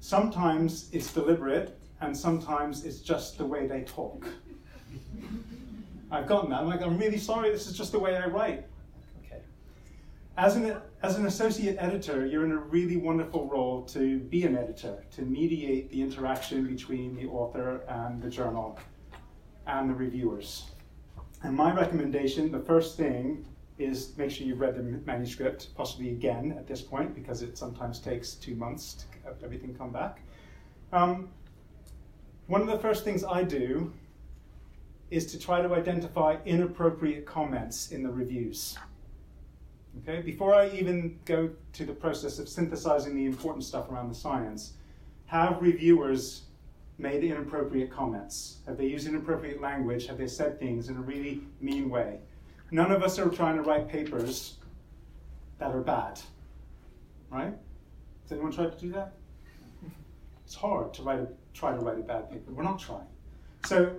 Sometimes 0.00 0.88
it's 0.90 1.12
deliberate, 1.12 1.78
and 2.00 2.16
sometimes 2.16 2.86
it's 2.86 3.00
just 3.00 3.36
the 3.36 3.44
way 3.44 3.66
they 3.66 3.82
talk. 3.82 4.26
I've 6.10 6.26
gotten 6.26 6.48
that. 6.48 6.60
I'm 6.60 6.66
like, 6.66 6.80
I'm 6.80 6.96
really 6.96 7.18
sorry, 7.18 7.50
this 7.50 7.66
is 7.66 7.76
just 7.76 7.92
the 7.92 7.98
way 7.98 8.16
I 8.16 8.26
write. 8.26 8.64
Okay. 9.22 9.42
As 10.38 10.56
an, 10.56 10.78
as 11.02 11.16
an 11.16 11.26
associate 11.26 11.76
editor, 11.78 12.24
you're 12.24 12.46
in 12.46 12.52
a 12.52 12.56
really 12.56 12.96
wonderful 12.96 13.46
role 13.48 13.82
to 13.88 14.18
be 14.18 14.44
an 14.44 14.56
editor, 14.56 15.04
to 15.16 15.22
mediate 15.22 15.90
the 15.90 16.00
interaction 16.00 16.66
between 16.66 17.14
the 17.16 17.26
author 17.26 17.82
and 17.86 18.22
the 18.22 18.30
journal 18.30 18.78
and 19.66 19.90
the 19.90 19.94
reviewers. 19.94 20.64
And 21.42 21.54
my 21.54 21.72
recommendation, 21.72 22.50
the 22.50 22.60
first 22.60 22.96
thing, 22.96 23.44
is 23.78 24.16
make 24.18 24.30
sure 24.30 24.46
you've 24.46 24.60
read 24.60 24.74
the 24.74 24.82
manuscript, 24.82 25.68
possibly 25.76 26.10
again 26.10 26.54
at 26.58 26.66
this 26.66 26.82
point, 26.82 27.14
because 27.14 27.42
it 27.42 27.56
sometimes 27.56 28.00
takes 28.00 28.34
two 28.34 28.56
months 28.56 28.94
to 28.94 29.28
have 29.28 29.36
everything 29.44 29.74
come 29.74 29.92
back. 29.92 30.20
Um, 30.92 31.28
one 32.48 32.60
of 32.60 32.66
the 32.66 32.78
first 32.78 33.04
things 33.04 33.22
I 33.22 33.44
do 33.44 33.92
is 35.10 35.26
to 35.26 35.38
try 35.38 35.62
to 35.62 35.74
identify 35.74 36.36
inappropriate 36.44 37.24
comments 37.24 37.92
in 37.92 38.02
the 38.02 38.10
reviews. 38.10 38.76
Okay, 40.02 40.22
before 40.22 40.54
I 40.54 40.68
even 40.70 41.18
go 41.24 41.50
to 41.72 41.84
the 41.84 41.92
process 41.92 42.38
of 42.38 42.48
synthesizing 42.48 43.14
the 43.16 43.26
important 43.26 43.64
stuff 43.64 43.90
around 43.90 44.08
the 44.08 44.14
science, 44.14 44.74
have 45.26 45.60
reviewers 45.62 46.42
made 46.98 47.22
inappropriate 47.22 47.90
comments? 47.90 48.58
Have 48.66 48.76
they 48.76 48.86
used 48.86 49.06
inappropriate 49.06 49.60
language? 49.60 50.06
Have 50.06 50.18
they 50.18 50.26
said 50.26 50.58
things 50.58 50.88
in 50.88 50.96
a 50.96 51.00
really 51.00 51.42
mean 51.60 51.88
way? 51.88 52.18
None 52.70 52.90
of 52.90 53.02
us 53.02 53.18
are 53.18 53.28
trying 53.28 53.56
to 53.56 53.62
write 53.62 53.88
papers 53.88 54.58
that 55.58 55.70
are 55.70 55.80
bad, 55.80 56.20
right? 57.30 57.54
Has 58.22 58.32
anyone 58.32 58.52
tried 58.52 58.72
to 58.72 58.78
do 58.78 58.92
that? 58.92 59.12
It's 60.44 60.54
hard 60.54 60.92
to 60.94 61.02
write 61.02 61.20
a, 61.20 61.28
try 61.54 61.72
to 61.72 61.78
write 61.78 61.98
a 61.98 62.02
bad 62.02 62.30
paper. 62.30 62.50
We're 62.50 62.62
not 62.62 62.78
trying. 62.78 63.06
So 63.64 63.94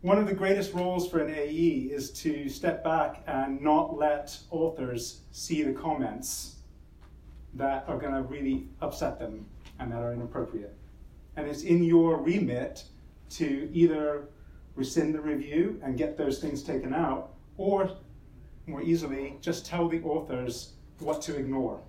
one 0.00 0.18
of 0.18 0.26
the 0.26 0.34
greatest 0.34 0.72
roles 0.72 1.08
for 1.08 1.20
an 1.20 1.34
AE 1.34 1.90
is 1.92 2.10
to 2.22 2.48
step 2.48 2.82
back 2.84 3.22
and 3.26 3.60
not 3.60 3.96
let 3.96 4.36
authors 4.50 5.20
see 5.32 5.62
the 5.62 5.72
comments 5.72 6.56
that 7.54 7.84
are 7.88 7.98
going 7.98 8.12
to 8.12 8.22
really 8.22 8.68
upset 8.80 9.18
them 9.18 9.46
and 9.78 9.90
that 9.92 10.02
are 10.02 10.12
inappropriate. 10.12 10.76
And 11.36 11.46
it's 11.46 11.62
in 11.62 11.82
your 11.82 12.18
remit 12.18 12.84
to 13.30 13.70
either 13.72 14.28
rescind 14.74 15.14
the 15.14 15.20
review 15.20 15.80
and 15.82 15.96
get 15.96 16.16
those 16.16 16.38
things 16.38 16.62
taken 16.62 16.94
out, 16.94 17.34
or 17.56 17.90
more 18.66 18.82
easily, 18.82 19.36
just 19.40 19.66
tell 19.66 19.88
the 19.88 20.02
authors 20.02 20.72
what 20.98 21.22
to 21.22 21.36
ignore. 21.36 21.80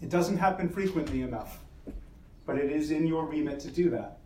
It 0.00 0.10
doesn't 0.10 0.36
happen 0.36 0.68
frequently 0.68 1.22
enough, 1.22 1.58
but 2.46 2.58
it 2.58 2.70
is 2.70 2.90
in 2.90 3.06
your 3.06 3.26
remit 3.26 3.60
to 3.60 3.70
do 3.70 3.90
that. 3.90 4.18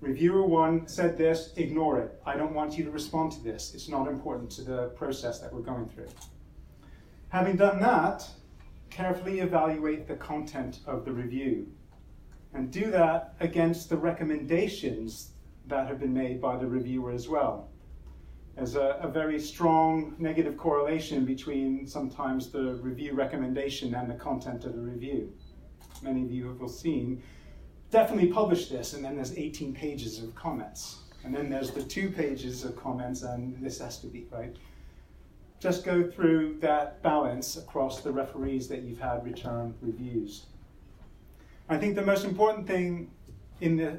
Reviewer 0.00 0.46
one 0.46 0.86
said 0.86 1.18
this, 1.18 1.52
ignore 1.56 1.98
it. 2.00 2.20
I 2.24 2.36
don't 2.36 2.54
want 2.54 2.78
you 2.78 2.84
to 2.84 2.90
respond 2.90 3.32
to 3.32 3.42
this. 3.42 3.74
It's 3.74 3.88
not 3.88 4.06
important 4.06 4.50
to 4.52 4.62
the 4.62 4.88
process 4.90 5.40
that 5.40 5.52
we're 5.52 5.60
going 5.60 5.88
through. 5.88 6.08
Having 7.30 7.56
done 7.56 7.80
that, 7.80 8.26
carefully 8.90 9.40
evaluate 9.40 10.06
the 10.06 10.14
content 10.16 10.80
of 10.86 11.04
the 11.04 11.12
review 11.12 11.66
and 12.54 12.70
do 12.70 12.90
that 12.90 13.34
against 13.40 13.88
the 13.88 13.96
recommendations 13.96 15.32
that 15.66 15.86
have 15.86 16.00
been 16.00 16.14
made 16.14 16.40
by 16.40 16.56
the 16.56 16.66
reviewer 16.66 17.12
as 17.12 17.28
well. 17.28 17.68
There's 18.56 18.74
a, 18.74 18.98
a 19.02 19.08
very 19.08 19.38
strong 19.38 20.16
negative 20.18 20.56
correlation 20.56 21.24
between 21.24 21.86
sometimes 21.86 22.50
the 22.50 22.74
review 22.82 23.14
recommendation 23.14 23.94
and 23.94 24.10
the 24.10 24.14
content 24.14 24.64
of 24.64 24.74
the 24.74 24.80
review. 24.80 25.32
Many 26.02 26.24
of 26.24 26.32
you 26.32 26.56
have 26.58 26.70
seen 26.70 27.22
definitely 27.90 28.28
publish 28.28 28.68
this, 28.68 28.94
and 28.94 29.04
then 29.04 29.14
there's 29.14 29.36
18 29.36 29.74
pages 29.74 30.22
of 30.22 30.34
comments. 30.34 30.98
And 31.24 31.34
then 31.34 31.50
there's 31.50 31.70
the 31.70 31.82
two 31.82 32.10
pages 32.10 32.64
of 32.64 32.76
comments, 32.76 33.22
and 33.22 33.62
this 33.64 33.78
has 33.80 33.98
to 34.00 34.06
be, 34.06 34.26
right? 34.30 34.56
Just 35.60 35.84
go 35.84 36.08
through 36.08 36.58
that 36.60 37.02
balance 37.02 37.56
across 37.56 38.00
the 38.00 38.12
referees 38.12 38.68
that 38.68 38.82
you've 38.82 39.00
had 39.00 39.24
return 39.24 39.74
reviews. 39.80 40.46
I 41.70 41.76
think 41.76 41.96
the 41.96 42.02
most 42.02 42.24
important 42.24 42.66
thing 42.66 43.10
in 43.60 43.76
the 43.76 43.98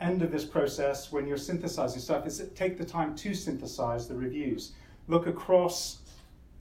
end 0.00 0.22
of 0.22 0.32
this 0.32 0.44
process 0.44 1.12
when 1.12 1.26
you're 1.26 1.36
synthesizing 1.36 2.00
stuff 2.00 2.26
is 2.26 2.38
to 2.38 2.46
take 2.46 2.78
the 2.78 2.84
time 2.84 3.14
to 3.16 3.34
synthesize 3.34 4.08
the 4.08 4.14
reviews. 4.14 4.72
Look 5.06 5.26
across 5.26 5.98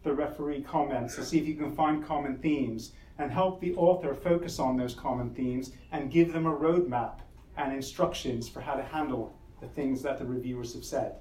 the 0.04 0.14
referee 0.14 0.62
comments 0.64 1.16
to 1.16 1.24
see 1.24 1.40
if 1.40 1.48
you 1.48 1.56
can 1.56 1.74
find 1.74 2.06
common 2.06 2.38
themes 2.40 2.92
and 3.20 3.32
help 3.32 3.62
the 3.62 3.74
author 3.76 4.14
focus 4.14 4.60
on 4.60 4.76
those 4.76 4.94
common 4.94 5.30
themes 5.34 5.72
and 5.94 6.12
give 6.12 6.34
them 6.34 6.46
a 6.46 6.54
roadmap 6.54 7.20
and 7.56 7.72
instructions 7.72 8.50
for 8.50 8.60
how 8.60 8.74
to 8.74 8.84
handle 8.84 9.34
the 9.62 9.68
things 9.68 10.02
that 10.02 10.20
the 10.20 10.26
reviewers 10.26 10.74
have 10.74 10.84
said. 10.84 11.16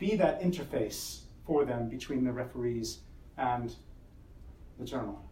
Be 0.00 0.16
that 0.16 0.42
interface 0.42 1.20
for 1.46 1.64
them 1.64 1.88
between 1.88 2.24
the 2.24 2.32
referees 2.32 3.00
and 3.38 3.72
the 4.78 4.84
journal. 4.84 5.22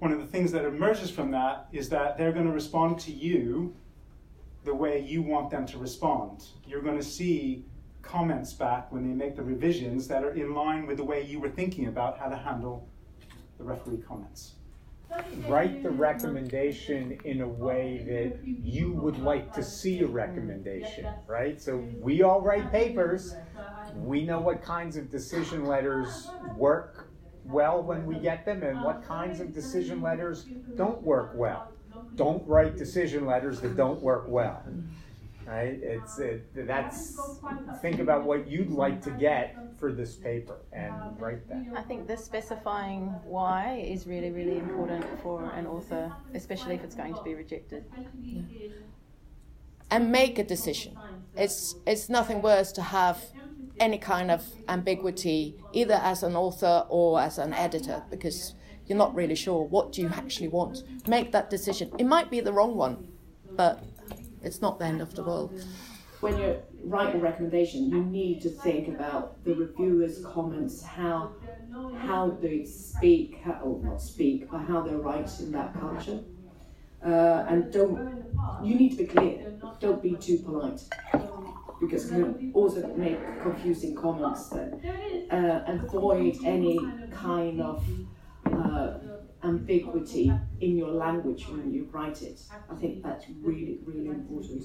One 0.00 0.12
of 0.12 0.18
the 0.18 0.26
things 0.26 0.50
that 0.52 0.64
emerges 0.64 1.10
from 1.10 1.30
that 1.30 1.68
is 1.72 1.88
that 1.90 2.18
they're 2.18 2.32
going 2.32 2.46
to 2.46 2.52
respond 2.52 2.98
to 3.00 3.12
you 3.12 3.74
the 4.64 4.74
way 4.74 5.00
you 5.00 5.22
want 5.22 5.50
them 5.50 5.66
to 5.66 5.78
respond. 5.78 6.44
You're 6.66 6.82
going 6.82 6.96
to 6.98 7.04
see 7.04 7.64
comments 8.02 8.52
back 8.52 8.90
when 8.90 9.06
they 9.06 9.14
make 9.14 9.36
the 9.36 9.42
revisions 9.42 10.08
that 10.08 10.24
are 10.24 10.32
in 10.32 10.54
line 10.54 10.86
with 10.86 10.96
the 10.96 11.04
way 11.04 11.22
you 11.22 11.38
were 11.38 11.50
thinking 11.50 11.86
about 11.86 12.18
how 12.18 12.28
to 12.28 12.36
handle 12.36 12.88
the 13.58 13.64
referee 13.64 13.98
comments 13.98 14.54
write 15.46 15.82
the 15.82 15.90
recommendation 15.90 17.18
in 17.24 17.40
a 17.40 17.48
way 17.48 18.04
that 18.08 18.46
you 18.46 18.92
would 18.92 19.18
like 19.18 19.52
to 19.54 19.62
see 19.62 20.00
a 20.00 20.06
recommendation, 20.06 21.06
right? 21.26 21.60
So 21.60 21.84
we 22.00 22.22
all 22.22 22.40
write 22.40 22.70
papers. 22.70 23.34
We 23.94 24.24
know 24.24 24.40
what 24.40 24.62
kinds 24.62 24.96
of 24.96 25.10
decision 25.10 25.64
letters 25.64 26.30
work 26.56 27.09
well 27.50 27.82
when 27.82 28.06
we 28.06 28.16
get 28.16 28.44
them 28.44 28.62
and 28.62 28.82
what 28.82 29.04
kinds 29.04 29.40
of 29.40 29.52
decision 29.52 30.00
letters 30.00 30.46
don't 30.76 31.02
work 31.02 31.32
well. 31.34 31.72
Don't 32.14 32.46
write 32.46 32.76
decision 32.76 33.26
letters 33.26 33.60
that 33.60 33.76
don't 33.76 34.00
work 34.00 34.24
well 34.28 34.62
right? 35.50 35.78
It's 35.82 36.18
it, 36.18 36.66
that's 36.66 37.18
think 37.80 37.98
about 37.98 38.24
what 38.24 38.48
you'd 38.48 38.70
like 38.70 39.02
to 39.02 39.10
get 39.10 39.56
for 39.78 39.92
this 39.92 40.14
paper 40.14 40.58
and 40.72 40.94
write 41.18 41.48
that. 41.48 41.64
I 41.74 41.82
think 41.82 42.06
the 42.06 42.16
specifying 42.16 43.02
why 43.24 43.84
is 43.94 44.06
really 44.06 44.30
really 44.30 44.58
important 44.58 45.04
for 45.22 45.50
an 45.52 45.66
author, 45.66 46.12
especially 46.34 46.74
if 46.74 46.84
it's 46.84 46.94
going 46.94 47.14
to 47.14 47.22
be 47.22 47.34
rejected. 47.34 47.84
And 49.90 50.12
make 50.12 50.38
a 50.38 50.44
decision. 50.44 50.96
It's 51.36 51.74
it's 51.86 52.08
nothing 52.08 52.42
worse 52.42 52.70
to 52.72 52.82
have 52.82 53.18
any 53.80 53.98
kind 53.98 54.30
of 54.30 54.44
ambiguity 54.68 55.56
either 55.72 55.94
as 55.94 56.22
an 56.22 56.36
author 56.36 56.84
or 56.88 57.20
as 57.20 57.38
an 57.38 57.54
editor 57.54 58.02
because 58.10 58.54
you're 58.86 58.98
not 58.98 59.14
really 59.14 59.34
sure 59.34 59.64
what 59.64 59.92
do 59.92 60.02
you 60.02 60.08
actually 60.08 60.48
want. 60.48 60.82
Make 61.08 61.32
that 61.32 61.48
decision. 61.48 61.90
It 61.98 62.06
might 62.06 62.30
be 62.30 62.40
the 62.40 62.52
wrong 62.52 62.76
one, 62.76 63.08
but 63.56 63.82
it's 64.42 64.60
not 64.60 64.78
the 64.78 64.84
end 64.84 65.00
of 65.00 65.14
the 65.14 65.24
world. 65.24 65.64
When 66.20 66.36
you 66.36 66.56
write 66.84 67.14
a 67.14 67.18
recommendation, 67.18 67.88
you 67.88 68.04
need 68.04 68.42
to 68.42 68.50
think 68.50 68.88
about 68.88 69.42
the 69.44 69.54
reviewers' 69.54 70.22
comments, 70.24 70.82
how 70.82 71.32
how 71.96 72.36
they 72.42 72.64
speak, 72.64 73.40
how, 73.42 73.60
or 73.62 73.82
not 73.82 74.02
speak, 74.02 74.50
but 74.50 74.58
how 74.58 74.82
they 74.82 74.94
write 74.94 75.30
in 75.40 75.52
that 75.52 75.72
culture. 75.80 76.20
Uh, 77.02 77.46
and 77.48 77.72
don't 77.72 78.26
you 78.62 78.74
need 78.74 78.90
to 78.90 78.96
be 78.96 79.06
clear. 79.06 79.54
Don't 79.80 80.02
be 80.02 80.14
too 80.16 80.38
polite 80.38 80.82
because 81.80 82.10
can 82.10 82.52
also 82.54 82.86
make 82.96 83.18
confusing 83.42 83.94
comments 83.94 84.48
that 84.50 84.68
uh, 85.30 85.72
avoid 85.72 86.36
any 86.44 86.78
kind 87.10 87.60
of 87.60 87.84
uh, 88.46 88.98
ambiguity 89.42 90.30
in 90.60 90.76
your 90.76 90.90
language 90.90 91.48
when 91.48 91.72
you 91.72 91.88
write 91.90 92.22
it. 92.22 92.40
I 92.70 92.74
think 92.74 93.02
that's 93.02 93.24
really, 93.40 93.78
really 93.84 94.08
important. 94.08 94.64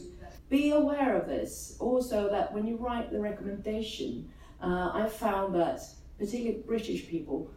Be 0.49 0.71
aware 0.71 1.17
of 1.17 1.27
this. 1.27 1.77
Also, 1.79 2.29
that 2.29 2.53
when 2.53 2.67
you 2.67 2.77
write 2.77 3.11
the 3.11 3.19
recommendation, 3.19 4.29
uh, 4.61 4.91
I 4.93 5.07
found 5.07 5.55
that 5.55 5.79
particularly 6.19 6.63
British 6.65 7.07
people, 7.07 7.49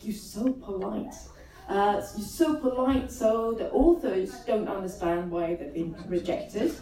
you're 0.00 0.14
so 0.14 0.52
polite. 0.52 1.14
Uh, 1.68 2.00
you're 2.16 2.26
so 2.26 2.56
polite, 2.56 3.10
so 3.10 3.52
the 3.52 3.68
authors 3.72 4.30
don't 4.46 4.68
understand 4.68 5.30
why 5.30 5.54
they've 5.56 5.74
been 5.74 5.96
rejected, 6.06 6.72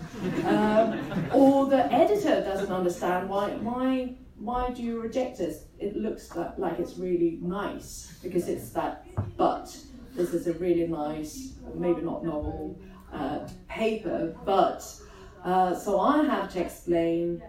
um, 0.45 1.01
or 1.33 1.67
the 1.67 1.91
editor 1.91 2.43
doesn't 2.43 2.71
understand 2.71 3.29
why 3.29 3.49
why 3.63 4.15
why 4.37 4.71
do 4.71 4.83
you 4.83 5.01
reject 5.01 5.41
us? 5.41 5.65
It 5.79 5.97
looks 5.97 6.35
like, 6.37 6.59
like 6.59 6.79
it's 6.79 6.99
really 6.99 7.39
nice 7.41 8.19
because 8.23 8.49
it's 8.49 8.71
that, 8.71 9.07
but 9.37 9.75
this 10.15 10.35
is 10.35 10.47
a 10.47 10.53
really 10.55 10.87
nice, 10.87 11.55
maybe 11.75 12.03
not 12.03 12.25
novel 12.25 12.79
uh, 13.13 13.49
paper, 13.69 14.37
but 14.45 14.85
uh, 15.45 15.75
so 15.75 16.01
I 16.01 16.25
have 16.25 16.53
to 16.53 16.61
explain 16.61 17.43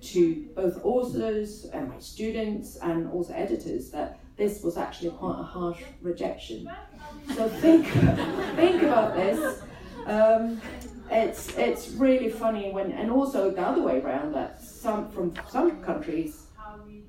to 0.00 0.48
both 0.56 0.80
authors 0.82 1.66
and 1.72 1.88
my 1.88 1.98
students 1.98 2.76
and 2.76 3.10
also 3.10 3.34
editors 3.34 3.90
that 3.90 4.19
this 4.40 4.62
was 4.62 4.78
actually 4.78 5.10
quite 5.10 5.38
a 5.38 5.42
harsh 5.42 5.82
rejection. 6.00 6.66
So 7.36 7.46
think 7.46 7.86
think 8.56 8.82
about 8.82 9.14
this. 9.14 9.62
Um, 10.06 10.62
it's 11.10 11.42
it's 11.58 11.90
really 11.90 12.30
funny 12.30 12.72
when 12.72 12.92
and 12.92 13.10
also 13.10 13.50
the 13.50 13.60
other 13.60 13.82
way 13.82 14.00
around 14.00 14.32
that 14.32 14.62
some 14.62 15.10
from 15.10 15.34
some 15.48 15.82
countries 15.82 16.46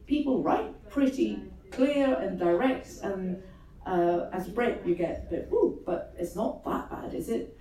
people 0.08 0.44
write 0.44 0.70
pretty 0.90 1.40
clear 1.72 2.16
and 2.16 2.38
direct 2.38 2.88
and 3.04 3.42
uh, 3.86 4.26
as 4.34 4.48
a 4.50 4.52
Brit 4.52 4.82
you 4.86 4.96
get 4.96 5.26
a 5.28 5.30
bit 5.30 5.50
ooh 5.54 5.80
but 5.86 6.14
it's 6.18 6.36
not 6.36 6.66
that 6.66 6.90
bad 6.90 7.14
is 7.14 7.30
it 7.30 7.58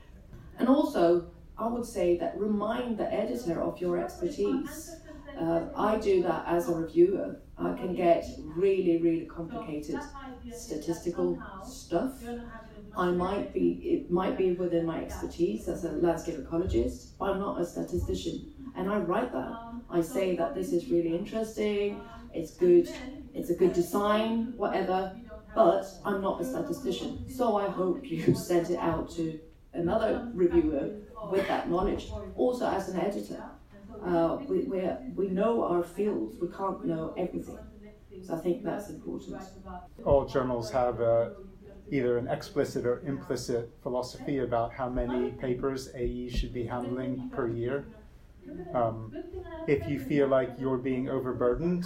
and 0.58 0.66
also 0.68 1.30
I 1.58 1.66
would 1.68 1.84
say 1.84 2.16
that 2.16 2.32
remind 2.38 2.96
the 2.98 3.12
editor 3.12 3.60
of 3.60 3.80
your 3.80 3.98
expertise 3.98 4.96
uh, 5.38 5.66
I 5.76 5.98
do 5.98 6.22
that 6.22 6.44
as 6.46 6.68
a 6.68 6.74
reviewer 6.74 7.36
I 7.60 7.74
can 7.74 7.94
get 7.94 8.24
really 8.56 8.98
really 9.02 9.26
complicated 9.26 10.00
statistical 10.52 11.38
stuff 11.64 12.22
I 12.96 13.10
might 13.10 13.52
be, 13.52 13.70
it 13.82 14.10
might 14.10 14.36
be 14.36 14.52
within 14.52 14.86
my 14.86 15.02
expertise 15.02 15.68
as 15.68 15.84
a 15.84 15.92
landscape 15.92 16.38
ecologist, 16.38 17.12
but 17.18 17.30
I'm 17.30 17.38
not 17.38 17.60
a 17.60 17.66
statistician. 17.66 18.52
And 18.76 18.90
I 18.90 18.98
write 18.98 19.32
that. 19.32 19.72
I 19.88 20.00
say 20.00 20.36
that 20.36 20.54
this 20.54 20.72
is 20.72 20.90
really 20.90 21.16
interesting, 21.16 22.00
it's 22.32 22.52
good, 22.56 22.88
it's 23.34 23.50
a 23.50 23.54
good 23.54 23.72
design, 23.72 24.54
whatever, 24.56 25.16
but 25.54 25.86
I'm 26.04 26.20
not 26.20 26.40
a 26.40 26.44
statistician. 26.44 27.26
So 27.28 27.56
I 27.56 27.68
hope 27.68 28.08
you 28.08 28.34
send 28.34 28.70
it 28.70 28.78
out 28.78 29.10
to 29.12 29.38
another 29.72 30.30
reviewer 30.34 30.90
with 31.30 31.46
that 31.48 31.70
knowledge. 31.70 32.10
Also, 32.36 32.66
as 32.66 32.88
an 32.88 33.00
editor, 33.00 33.42
uh, 34.04 34.38
we, 34.48 34.62
we 35.14 35.28
know 35.28 35.64
our 35.64 35.82
fields, 35.82 36.36
we 36.40 36.48
can't 36.48 36.84
know 36.84 37.14
everything. 37.16 37.58
So 38.22 38.34
I 38.34 38.38
think 38.38 38.62
that's 38.64 38.90
important. 38.90 39.42
All 40.04 40.26
journals 40.26 40.70
have 40.70 41.00
a 41.00 41.32
either 41.90 42.18
an 42.18 42.28
explicit 42.28 42.86
or 42.86 43.00
implicit 43.06 43.70
philosophy 43.82 44.38
about 44.38 44.72
how 44.72 44.88
many 44.88 45.32
papers 45.32 45.88
AE 45.94 46.28
should 46.30 46.52
be 46.52 46.64
handling 46.64 47.28
per 47.32 47.48
year. 47.48 47.86
Um, 48.74 49.12
if 49.66 49.88
you 49.88 49.98
feel 49.98 50.28
like 50.28 50.54
you're 50.58 50.78
being 50.78 51.08
overburdened, 51.08 51.84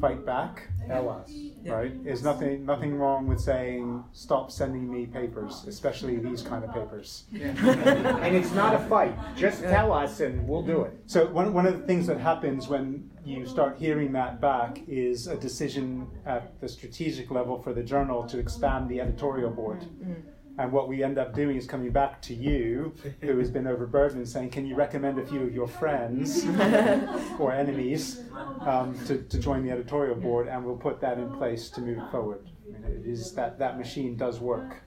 fight 0.00 0.24
back. 0.24 0.68
Tell 0.86 1.08
us. 1.08 1.32
Right? 1.64 2.04
There's 2.04 2.22
nothing 2.22 2.64
nothing 2.64 2.96
wrong 2.96 3.26
with 3.26 3.40
saying 3.40 4.04
stop 4.12 4.52
sending 4.52 4.90
me 4.90 5.06
papers, 5.06 5.64
especially 5.66 6.16
these 6.18 6.42
kind 6.42 6.64
of 6.64 6.72
papers. 6.72 7.24
and 7.32 8.36
it's 8.36 8.52
not 8.52 8.74
a 8.74 8.78
fight. 8.88 9.16
Just 9.36 9.62
tell 9.62 9.92
us 9.92 10.20
and 10.20 10.46
we'll 10.46 10.62
do 10.62 10.82
it. 10.82 10.96
So 11.06 11.26
one 11.26 11.52
one 11.52 11.66
of 11.66 11.78
the 11.80 11.86
things 11.86 12.06
that 12.06 12.20
happens 12.20 12.68
when 12.68 13.10
you 13.24 13.46
start 13.46 13.76
hearing 13.78 14.12
that 14.12 14.40
back 14.40 14.80
is 14.86 15.26
a 15.26 15.36
decision 15.36 16.06
at 16.24 16.60
the 16.60 16.68
strategic 16.68 17.30
level 17.30 17.60
for 17.60 17.72
the 17.72 17.82
journal 17.82 18.24
to 18.28 18.38
expand 18.38 18.88
the 18.88 19.00
editorial 19.00 19.50
board. 19.50 19.80
Mm-hmm. 19.80 20.35
And 20.58 20.72
what 20.72 20.88
we 20.88 21.02
end 21.02 21.18
up 21.18 21.34
doing 21.34 21.56
is 21.56 21.66
coming 21.66 21.90
back 21.90 22.22
to 22.22 22.34
you, 22.34 22.94
who 23.20 23.38
has 23.38 23.50
been 23.50 23.66
overburdened, 23.66 24.18
and 24.18 24.28
saying, 24.28 24.50
Can 24.50 24.66
you 24.66 24.74
recommend 24.74 25.18
a 25.18 25.26
few 25.26 25.42
of 25.42 25.54
your 25.54 25.68
friends 25.68 26.44
or 27.38 27.52
enemies 27.52 28.22
um, 28.60 28.98
to, 29.06 29.22
to 29.22 29.38
join 29.38 29.64
the 29.64 29.70
editorial 29.70 30.16
board? 30.16 30.48
And 30.48 30.64
we'll 30.64 30.76
put 30.76 31.00
that 31.00 31.18
in 31.18 31.30
place 31.32 31.68
to 31.70 31.80
move 31.80 32.10
forward. 32.10 32.46
I 32.66 32.78
mean, 32.78 33.00
it 33.00 33.06
is 33.06 33.32
that, 33.32 33.58
that 33.58 33.76
machine 33.76 34.16
does 34.16 34.40
work. 34.40 34.82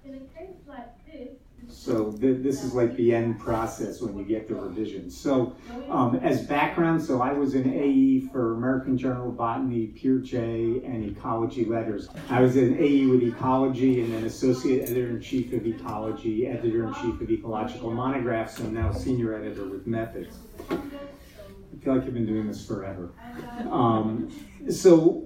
So 1.70 2.12
th- 2.12 2.42
this 2.42 2.64
is 2.64 2.74
like 2.74 2.96
the 2.96 3.14
end 3.14 3.40
process 3.40 4.02
when 4.02 4.18
you 4.18 4.26
get 4.26 4.48
the 4.48 4.56
revisions. 4.56 5.16
So 5.20 5.56
um, 5.90 6.16
as 6.18 6.42
background, 6.46 7.02
so 7.02 7.22
I 7.22 7.34
was 7.34 7.54
an 7.54 7.72
AE 7.74 8.22
for 8.32 8.56
American 8.56 8.98
Journal 8.98 9.30
of 9.30 9.38
Botany, 9.38 9.88
PeerJ, 9.88 10.86
and 10.86 11.06
Ecology 11.06 11.66
Letters. 11.66 12.10
I 12.30 12.42
was 12.42 12.58
an 12.58 12.78
AE 12.80 13.06
with 13.06 13.24
Ecology 13.24 14.02
and 14.02 14.14
then 14.14 14.26
Associate 14.26 14.84
Editor-in-Chief 14.84 15.54
of 15.54 15.66
Ecology, 15.66 16.48
Editor-in-Chief 16.48 17.22
of 17.22 17.30
Ecological 17.30 17.92
Monographs, 17.92 18.60
and 18.60 18.74
now 18.74 18.92
Senior 18.92 19.36
Editor 19.36 19.66
with 19.66 19.88
Methods. 19.88 20.36
I 20.70 20.76
feel 21.84 21.96
like 21.96 22.04
I've 22.04 22.14
been 22.14 22.26
doing 22.26 22.48
this 22.48 22.66
forever. 22.66 23.14
Um, 23.70 24.30
so 24.70 25.24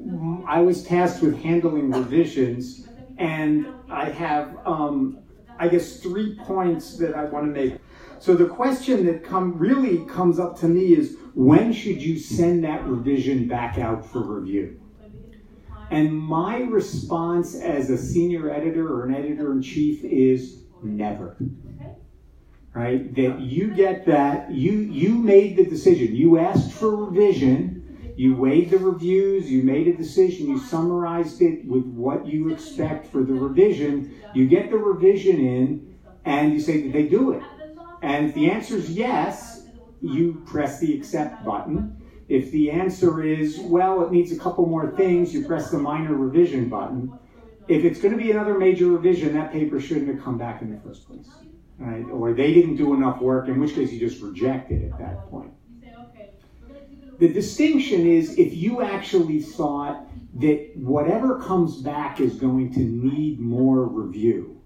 I 0.48 0.62
was 0.62 0.84
tasked 0.84 1.24
with 1.24 1.42
handling 1.42 1.90
revisions, 1.90 2.88
and 3.18 3.68
I 3.90 4.10
have 4.10 4.58
um, 4.66 5.23
I 5.60 5.68
guess, 5.68 6.00
three 6.00 6.36
points 6.36 6.98
that 6.98 7.16
I 7.16 7.26
want 7.26 7.46
to 7.46 7.52
make. 7.52 7.80
So 8.20 8.36
the 8.36 8.46
question 8.46 9.06
that 9.08 9.24
come 9.24 9.58
really 9.58 10.06
comes 10.06 10.40
up 10.40 10.58
to 10.60 10.68
me 10.68 10.94
is 10.94 11.18
when 11.36 11.74
should 11.74 12.02
you 12.02 12.18
send 12.18 12.64
that 12.64 12.86
revision 12.86 13.48
back 13.48 13.78
out 13.78 14.06
for 14.06 14.22
review? 14.22 14.80
And 15.92 16.12
my 16.18 16.62
response 16.62 17.56
as 17.56 17.90
a 17.90 17.98
senior 17.98 18.50
editor 18.50 18.92
or 18.92 19.06
an 19.06 19.14
editor 19.14 19.52
in 19.52 19.62
chief 19.62 20.04
is 20.04 20.64
never. 20.82 21.38
Right? 22.74 23.14
That 23.14 23.42
you 23.42 23.68
get 23.68 24.06
that 24.08 24.52
you 24.52 24.72
you 24.72 25.10
made 25.10 25.58
the 25.58 25.66
decision. 25.66 26.16
You 26.16 26.40
asked 26.40 26.72
for 26.72 26.96
revision. 26.96 27.83
You 28.16 28.36
weighed 28.36 28.70
the 28.70 28.78
reviews, 28.78 29.50
you 29.50 29.64
made 29.64 29.88
a 29.88 29.98
decision, 29.98 30.48
you 30.48 30.60
summarized 30.60 31.42
it 31.42 31.66
with 31.66 31.86
what 31.86 32.28
you 32.28 32.54
expect 32.54 33.08
for 33.08 33.24
the 33.24 33.34
revision. 33.34 34.16
You 34.34 34.48
get 34.48 34.70
the 34.70 34.78
revision 34.78 35.40
in, 35.40 35.98
and 36.26 36.54
you 36.54 36.60
say, 36.60 36.82
Did 36.82 36.94
they 36.94 37.08
do 37.08 37.32
it? 37.32 37.44
And 38.02 38.28
if 38.28 38.36
the 38.36 38.52
answer 38.52 38.76
is 38.76 38.92
yes, 38.92 39.66
you 40.02 40.44
press 40.46 40.80
the 40.80 40.96
accept 40.96 41.44
button. 41.46 41.98
If 42.28 42.52
the 42.52 42.72
answer 42.72 43.24
is, 43.24 43.60
well, 43.60 44.06
it 44.06 44.12
needs 44.12 44.32
a 44.32 44.38
couple 44.38 44.66
more 44.66 44.92
things, 44.92 45.34
you 45.34 45.46
press 45.46 45.72
the 45.72 45.78
minor 45.78 46.14
revision 46.14 46.70
button. 46.70 47.18
If 47.68 47.86
it's 47.86 48.02
going 48.02 48.18
to 48.18 48.22
be 48.22 48.32
another 48.32 48.58
major 48.58 48.88
revision, 48.88 49.34
that 49.36 49.52
paper 49.52 49.80
shouldn't 49.80 50.08
have 50.08 50.24
come 50.24 50.38
back 50.38 50.62
in 50.62 50.72
the 50.74 50.80
first 50.82 51.08
place. 51.08 51.30
Right? 51.78 52.06
Or 52.12 52.34
they 52.34 52.54
didn't 52.54 52.76
do 52.76 52.94
enough 52.94 53.22
work, 53.22 53.48
in 53.48 53.60
which 53.60 53.74
case 53.74 53.92
you 53.92 54.00
just 54.00 54.22
reject 54.22 54.72
it 54.72 54.84
at 54.84 54.98
that 55.00 55.30
point. 55.30 55.52
The 57.24 57.32
distinction 57.32 58.06
is 58.06 58.38
if 58.38 58.54
you 58.54 58.82
actually 58.82 59.40
thought 59.40 60.10
that 60.42 60.72
whatever 60.76 61.40
comes 61.40 61.78
back 61.78 62.20
is 62.20 62.34
going 62.36 62.74
to 62.74 62.82
need 62.82 63.40
more 63.40 63.86
review, 63.86 64.62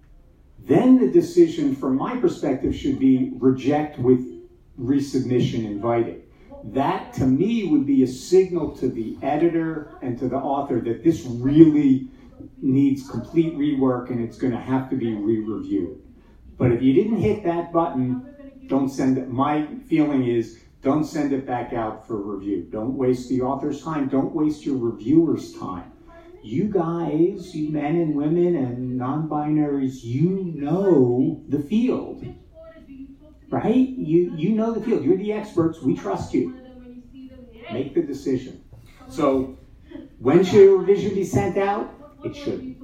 then 0.64 0.98
the 0.98 1.08
decision 1.08 1.76
from 1.76 1.96
my 1.96 2.18
perspective 2.18 2.76
should 2.76 2.98
be 2.98 3.34
reject 3.36 4.00
with 4.00 4.44
resubmission 4.82 5.66
invited. 5.66 6.24
That 6.64 7.14
to 7.14 7.28
me 7.28 7.68
would 7.68 7.86
be 7.86 8.02
a 8.02 8.08
signal 8.08 8.76
to 8.78 8.90
the 8.90 9.16
editor 9.22 9.96
and 10.02 10.18
to 10.18 10.28
the 10.28 10.38
author 10.38 10.82
that 10.82 11.04
this 11.04 11.26
really 11.26 12.08
needs 12.60 13.08
complete 13.08 13.56
rework 13.56 14.10
and 14.10 14.20
it's 14.20 14.40
going 14.40 14.54
to 14.54 14.60
have 14.60 14.90
to 14.90 14.96
be 14.96 15.14
re-reviewed. 15.14 16.02
But 16.58 16.72
if 16.72 16.82
you 16.82 16.94
didn't 16.94 17.18
hit 17.18 17.44
that 17.44 17.72
button, 17.72 18.66
don't 18.66 18.90
send 18.90 19.20
it. 19.20 19.30
My 19.30 19.68
feeling 19.88 20.26
is 20.26 20.64
don't 20.82 21.04
send 21.04 21.34
it 21.34 21.46
back 21.46 21.74
out 21.74 22.08
for 22.08 22.22
review. 22.22 22.68
Don't 22.72 22.94
waste 22.94 23.30
the 23.30 23.42
author's 23.42 23.84
time. 23.84 24.08
Don't 24.08 24.34
waste 24.34 24.66
your 24.66 24.78
reviewer's 24.78 25.54
time. 25.54 25.92
You 26.44 26.66
guys, 26.66 27.54
you 27.56 27.72
men 27.72 27.96
and 27.96 28.16
women 28.16 28.56
and 28.56 28.98
non 28.98 29.28
binaries, 29.28 30.04
you 30.04 30.54
know 30.56 31.44
the 31.50 31.60
field. 31.60 32.24
Right? 33.50 33.76
You, 33.76 34.34
you 34.36 34.50
know 34.52 34.72
the 34.72 34.82
field. 34.82 35.04
You're 35.04 35.18
the 35.18 35.34
experts. 35.34 35.82
We 35.82 35.96
trust 35.96 36.34
you. 36.34 36.58
Make 37.72 37.96
the 37.96 38.02
decision. 38.02 38.64
So, 39.10 39.58
when 40.20 40.44
should 40.44 40.70
a 40.70 40.78
revision 40.78 41.16
be 41.16 41.24
sent 41.24 41.58
out? 41.58 41.94
It 42.24 42.36
shouldn't. 42.36 42.78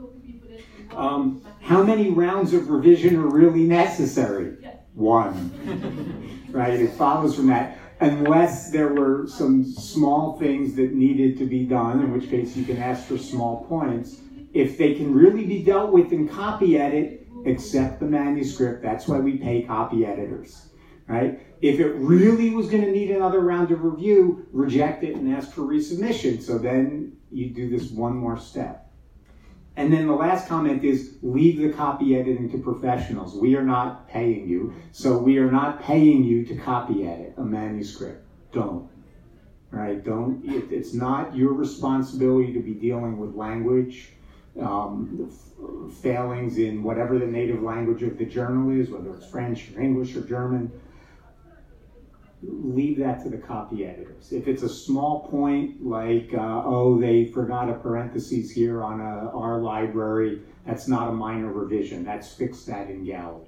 Um, 0.95 1.45
how 1.61 1.83
many 1.83 2.09
rounds 2.09 2.53
of 2.53 2.69
revision 2.69 3.15
are 3.15 3.27
really 3.27 3.63
necessary? 3.63 4.57
One. 4.93 6.45
right? 6.49 6.79
It 6.79 6.91
follows 6.91 7.35
from 7.35 7.47
that 7.47 7.77
unless 8.03 8.71
there 8.71 8.93
were 8.93 9.25
some 9.27 9.63
small 9.63 10.37
things 10.37 10.75
that 10.75 10.93
needed 10.93 11.37
to 11.37 11.45
be 11.45 11.65
done, 11.65 12.01
in 12.01 12.11
which 12.11 12.29
case 12.29 12.55
you 12.55 12.65
can 12.65 12.77
ask 12.77 13.07
for 13.07 13.17
small 13.17 13.65
points. 13.65 14.17
If 14.53 14.77
they 14.77 14.93
can 14.93 15.13
really 15.13 15.45
be 15.45 15.63
dealt 15.63 15.91
with 15.91 16.11
in 16.11 16.27
copy 16.27 16.77
edit, 16.77 17.27
accept 17.45 17.99
the 17.99 18.05
manuscript. 18.05 18.83
That's 18.83 19.07
why 19.07 19.19
we 19.19 19.37
pay 19.37 19.63
copy 19.63 20.05
editors, 20.05 20.69
right? 21.07 21.41
If 21.61 21.79
it 21.79 21.93
really 21.93 22.51
was 22.51 22.67
going 22.69 22.83
to 22.83 22.91
need 22.91 23.09
another 23.11 23.39
round 23.39 23.71
of 23.71 23.83
review, 23.83 24.47
reject 24.51 25.03
it 25.03 25.15
and 25.15 25.33
ask 25.33 25.51
for 25.51 25.61
resubmission. 25.61 26.41
So 26.41 26.57
then 26.57 27.13
you 27.31 27.49
do 27.49 27.69
this 27.69 27.89
one 27.89 28.15
more 28.15 28.37
step. 28.37 28.92
And 29.75 29.91
then 29.91 30.07
the 30.07 30.13
last 30.13 30.47
comment 30.47 30.83
is 30.83 31.15
leave 31.23 31.57
the 31.57 31.69
copy 31.69 32.15
editing 32.15 32.51
to 32.51 32.59
professionals. 32.59 33.35
We 33.35 33.55
are 33.55 33.63
not 33.63 34.07
paying 34.07 34.47
you, 34.47 34.73
so 34.91 35.17
we 35.17 35.39
are 35.39 35.51
not 35.51 35.81
paying 35.81 36.23
you 36.23 36.45
to 36.45 36.55
copy 36.55 37.07
edit 37.07 37.33
a 37.37 37.43
manuscript. 37.43 38.23
Don't. 38.51 38.87
Right? 39.71 40.03
Don't. 40.03 40.45
It, 40.45 40.71
it's 40.71 40.93
not 40.93 41.35
your 41.35 41.53
responsibility 41.53 42.53
to 42.53 42.59
be 42.59 42.73
dealing 42.73 43.17
with 43.17 43.33
language 43.33 44.09
um, 44.61 45.31
failings 46.01 46.57
in 46.57 46.83
whatever 46.83 47.17
the 47.17 47.25
native 47.25 47.63
language 47.63 48.03
of 48.03 48.17
the 48.17 48.25
journal 48.25 48.69
is, 48.69 48.89
whether 48.89 49.15
it's 49.15 49.25
French 49.25 49.71
or 49.75 49.81
English 49.81 50.15
or 50.15 50.21
German. 50.21 50.71
Leave 52.45 52.97
that 52.99 53.23
to 53.23 53.29
the 53.29 53.37
copy 53.37 53.85
editors. 53.85 54.33
If 54.33 54.47
it's 54.47 54.63
a 54.63 54.69
small 54.69 55.27
point, 55.27 55.85
like, 55.85 56.31
uh, 56.33 56.61
oh, 56.65 56.99
they 56.99 57.25
forgot 57.25 57.69
a 57.69 57.73
parenthesis 57.75 58.51
here 58.51 58.83
on 58.83 58.99
our 58.99 59.59
library, 59.59 60.41
that's 60.65 60.87
not 60.87 61.09
a 61.09 61.11
minor 61.11 61.51
revision. 61.51 62.03
That's 62.03 62.33
fixed 62.33 62.67
that 62.67 62.89
in 62.89 63.05
galley, 63.05 63.47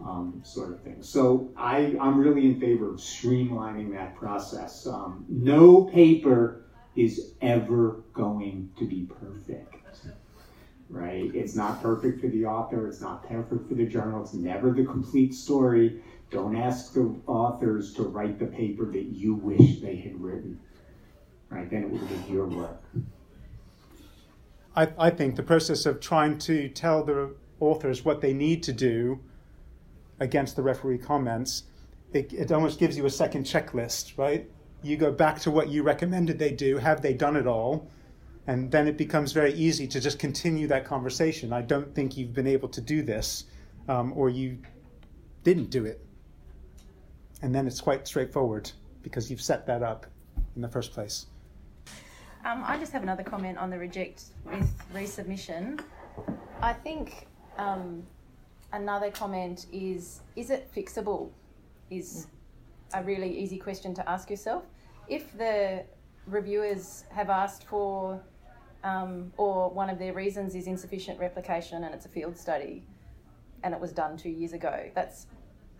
um, 0.00 0.42
sort 0.44 0.72
of 0.72 0.80
thing. 0.82 1.02
So 1.02 1.50
I, 1.56 1.96
I'm 2.00 2.18
really 2.18 2.46
in 2.46 2.60
favor 2.60 2.90
of 2.90 2.96
streamlining 2.96 3.92
that 3.92 4.14
process. 4.16 4.86
Um, 4.86 5.24
no 5.28 5.84
paper 5.84 6.64
is 6.96 7.32
ever 7.40 8.02
going 8.12 8.70
to 8.78 8.86
be 8.86 9.08
perfect 9.20 9.76
right? 10.88 11.30
It's 11.34 11.54
not 11.54 11.82
perfect 11.82 12.20
for 12.20 12.28
the 12.28 12.44
author, 12.44 12.86
it's 12.88 13.00
not 13.00 13.26
perfect 13.28 13.68
for 13.68 13.74
the 13.74 13.86
journal, 13.86 14.22
it's 14.22 14.34
never 14.34 14.72
the 14.72 14.84
complete 14.84 15.34
story. 15.34 16.02
Don't 16.30 16.56
ask 16.56 16.92
the 16.92 17.14
authors 17.26 17.94
to 17.94 18.02
write 18.02 18.38
the 18.38 18.46
paper 18.46 18.86
that 18.86 19.04
you 19.04 19.34
wish 19.34 19.80
they 19.80 19.96
had 19.96 20.20
written. 20.20 20.60
Right? 21.50 21.70
Then 21.70 21.84
it 21.84 21.90
would 21.90 22.08
be 22.08 22.32
your 22.32 22.46
work. 22.46 22.82
I, 24.74 24.88
I 24.98 25.10
think 25.10 25.36
the 25.36 25.42
process 25.42 25.86
of 25.86 26.00
trying 26.00 26.38
to 26.38 26.68
tell 26.68 27.04
the 27.04 27.34
authors 27.60 28.04
what 28.04 28.20
they 28.20 28.32
need 28.32 28.62
to 28.64 28.72
do 28.72 29.20
against 30.18 30.56
the 30.56 30.62
referee 30.62 30.98
comments, 30.98 31.64
it, 32.12 32.32
it 32.32 32.50
almost 32.50 32.78
gives 32.78 32.96
you 32.96 33.06
a 33.06 33.10
second 33.10 33.44
checklist, 33.44 34.18
right? 34.18 34.50
You 34.82 34.96
go 34.96 35.12
back 35.12 35.38
to 35.40 35.50
what 35.50 35.68
you 35.68 35.82
recommended 35.82 36.38
they 36.38 36.52
do. 36.52 36.78
Have 36.78 37.02
they 37.02 37.14
done 37.14 37.36
it 37.36 37.46
all? 37.46 37.88
And 38.48 38.70
then 38.70 38.86
it 38.86 38.96
becomes 38.96 39.32
very 39.32 39.52
easy 39.54 39.86
to 39.88 40.00
just 40.00 40.18
continue 40.18 40.66
that 40.68 40.84
conversation. 40.84 41.52
I 41.52 41.62
don't 41.62 41.94
think 41.94 42.16
you've 42.16 42.34
been 42.34 42.46
able 42.46 42.68
to 42.68 42.80
do 42.80 43.02
this, 43.02 43.44
um, 43.88 44.12
or 44.14 44.28
you 44.28 44.58
didn't 45.42 45.70
do 45.70 45.84
it 45.84 46.05
and 47.42 47.54
then 47.54 47.66
it's 47.66 47.80
quite 47.80 48.06
straightforward 48.06 48.70
because 49.02 49.30
you've 49.30 49.42
set 49.42 49.66
that 49.66 49.82
up 49.82 50.06
in 50.54 50.62
the 50.62 50.68
first 50.68 50.92
place. 50.92 51.26
Um, 52.44 52.62
I 52.64 52.78
just 52.78 52.92
have 52.92 53.02
another 53.02 53.22
comment 53.22 53.58
on 53.58 53.70
the 53.70 53.78
reject 53.78 54.24
with 54.44 54.70
resubmission. 54.94 55.80
I 56.62 56.72
think 56.72 57.26
um, 57.58 58.02
another 58.72 59.10
comment 59.10 59.66
is 59.72 60.20
is 60.36 60.50
it 60.50 60.70
fixable? 60.74 61.30
Is 61.90 62.28
a 62.94 63.02
really 63.02 63.36
easy 63.36 63.58
question 63.58 63.94
to 63.94 64.08
ask 64.08 64.30
yourself. 64.30 64.64
If 65.08 65.36
the 65.36 65.84
reviewers 66.26 67.04
have 67.10 67.30
asked 67.30 67.64
for, 67.64 68.20
um, 68.84 69.32
or 69.36 69.70
one 69.70 69.90
of 69.90 69.98
their 69.98 70.12
reasons 70.12 70.54
is 70.54 70.66
insufficient 70.66 71.18
replication 71.18 71.84
and 71.84 71.94
it's 71.94 72.06
a 72.06 72.08
field 72.08 72.36
study 72.36 72.84
and 73.62 73.74
it 73.74 73.80
was 73.80 73.92
done 73.92 74.16
two 74.16 74.30
years 74.30 74.52
ago, 74.52 74.90
that's 74.94 75.26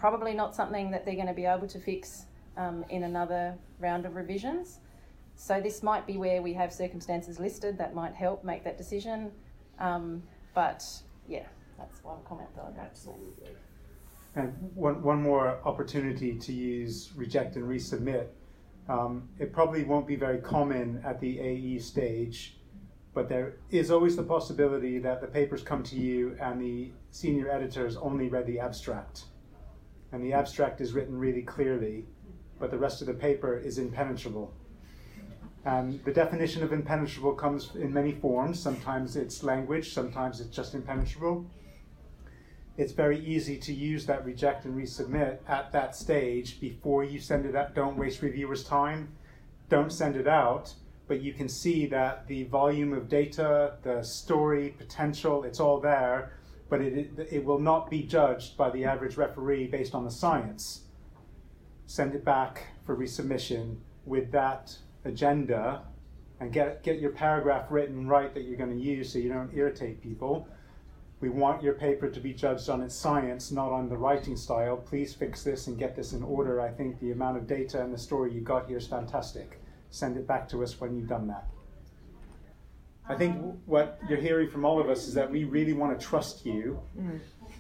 probably 0.09 0.35
not 0.35 0.55
something 0.55 0.89
that 0.93 1.05
they're 1.05 1.17
going 1.17 1.27
to 1.27 1.35
be 1.35 1.47
able 1.47 1.67
to 1.67 1.81
fix 1.81 2.27
um, 2.57 2.85
in 2.91 3.03
another 3.03 3.59
round 3.81 4.07
of 4.07 4.15
revisions. 4.15 4.79
So 5.35 5.61
this 5.61 5.83
might 5.83 6.07
be 6.07 6.17
where 6.17 6.41
we 6.43 6.53
have 6.53 6.73
circumstances 6.73 7.41
listed 7.41 7.77
that 7.79 7.93
might 7.93 8.15
help 8.15 8.45
make 8.45 8.63
that 8.63 8.79
decision. 8.79 9.33
Um, 9.81 10.23
but 10.55 10.85
yeah, 11.27 11.47
that's 11.77 12.05
one 12.05 12.19
comment 12.25 12.49
that 12.55 12.67
I'd 12.67 12.77
make. 12.77 13.57
And 14.37 14.55
one, 14.77 15.03
one 15.03 15.21
more 15.21 15.59
opportunity 15.65 16.39
to 16.39 16.53
use 16.53 17.11
reject 17.17 17.57
and 17.57 17.65
resubmit. 17.65 18.29
Um, 18.89 19.29
it 19.41 19.53
probably 19.53 19.83
won't 19.83 20.07
be 20.07 20.15
very 20.15 20.39
common 20.39 21.03
at 21.05 21.19
the 21.19 21.41
AE 21.41 21.81
stage, 21.81 22.59
but 23.13 23.29
there 23.29 23.57
is 23.73 23.91
always 23.91 24.15
the 24.15 24.23
possibility 24.23 25.01
that 25.01 25.21
the 25.21 25.27
papers 25.27 25.65
come 25.65 25.83
to 25.83 25.97
you 25.97 26.37
and 26.41 26.61
the 26.61 26.93
senior 27.11 27.51
editors 27.51 27.97
only 27.97 28.29
read 28.29 28.47
the 28.47 28.61
abstract 28.61 29.25
and 30.13 30.25
the 30.25 30.33
abstract 30.33 30.81
is 30.81 30.93
written 30.93 31.19
really 31.19 31.43
clearly, 31.43 32.07
but 32.59 32.71
the 32.71 32.79
rest 32.79 33.01
of 33.01 33.07
the 33.07 33.15
paper 33.15 33.57
is 33.57 33.79
impenetrable. 33.79 34.53
And 35.65 36.03
the 36.05 36.13
definition 36.13 36.63
of 36.63 36.73
impenetrable 36.73 37.35
comes 37.35 37.75
in 37.75 37.93
many 37.93 38.13
forms. 38.13 38.63
Sometimes 38.63 39.17
it's 39.17 39.43
language, 39.43 39.93
sometimes 39.93 40.41
it's 40.41 40.55
just 40.55 40.75
impenetrable. 40.75 41.45
It's 42.77 42.93
very 42.93 43.19
easy 43.19 43.57
to 43.59 43.73
use 43.73 44.07
that 44.07 44.25
reject 44.25 44.65
and 44.65 44.77
resubmit 44.77 45.39
at 45.49 45.73
that 45.73 45.97
stage 45.97 46.61
before 46.61 47.05
you 47.05 47.19
send 47.19 47.47
it 47.47 47.57
out. 47.57 47.75
Don't 47.75 47.97
waste 47.97 48.23
reviewers' 48.23 48.63
time. 48.63 49.09
Don't 49.69 49.93
send 49.93 50.15
it 50.15 50.29
out, 50.29 50.73
but 51.09 51.21
you 51.21 51.33
can 51.33 51.49
see 51.49 51.87
that 51.87 52.29
the 52.29 52.45
volume 52.45 52.93
of 52.93 53.09
data, 53.09 53.73
the 53.83 54.03
story, 54.05 54.75
potential, 54.79 55.43
it's 55.43 55.59
all 55.59 55.81
there 55.81 56.33
but 56.69 56.81
it, 56.81 57.29
it 57.31 57.45
will 57.45 57.59
not 57.59 57.91
be 57.91 58.03
judged 58.03 58.57
by 58.57 58.71
the 58.71 58.85
average 58.85 59.17
referee 59.17 59.67
based 59.67 59.95
on 59.95 60.05
the 60.05 60.11
science. 60.11 60.83
Send 61.87 62.15
it 62.15 62.25
back 62.25 62.67
for 62.85 62.97
resubmission 62.97 63.77
with 64.05 64.33
that 64.33 64.77
agenda 65.05 65.83
and 66.41 66.53
get, 66.53 66.83
get 66.83 67.01
your 67.01 67.13
paragraph 67.13 67.67
written 67.71 68.09
right 68.09 68.35
that 68.35 68.43
you're 68.43 68.57
going 68.57 68.77
to 68.77 68.85
use 68.85 69.13
so 69.13 69.19
you 69.19 69.29
don't 69.29 69.55
irritate 69.55 70.03
people. 70.03 70.49
We 71.21 71.31
want 71.31 71.63
your 71.63 71.75
paper 71.75 72.11
to 72.11 72.21
be 72.21 72.35
judged 72.35 72.69
on 72.69 72.83
its 72.83 72.95
science, 72.95 73.51
not 73.51 73.73
on 73.73 73.89
the 73.89 73.97
writing 73.97 74.37
style. 74.37 74.77
Please 74.77 75.15
fix 75.15 75.43
this 75.43 75.67
and 75.67 75.79
get 75.79 75.97
this 75.97 76.13
in 76.13 76.23
order. 76.23 76.61
I 76.61 76.71
think 76.71 77.01
the 77.01 77.13
amount 77.13 77.39
of 77.39 77.47
data 77.47 77.83
and 77.83 77.95
the 77.95 77.99
story 77.99 78.35
you 78.35 78.43
got 78.43 78.69
here 78.69 78.77
is 78.77 78.87
fantastic. 78.87 79.61
Send 79.89 80.19
it 80.19 80.27
back 80.27 80.47
to 80.51 80.63
us 80.63 80.79
when 80.79 80.95
you've 80.95 81.09
done 81.09 81.29
that. 81.29 81.47
I 83.09 83.15
think 83.15 83.37
what 83.67 84.01
you're 84.09 84.19
hearing 84.19 84.51
from 84.51 84.65
all 84.65 84.81
of 84.81 84.89
us 84.89 85.07
is 85.07 85.15
that 85.15 85.31
we 85.31 85.45
really 85.45 85.73
want 85.73 85.99
to 85.99 86.05
trust 86.07 86.45
you 86.45 86.81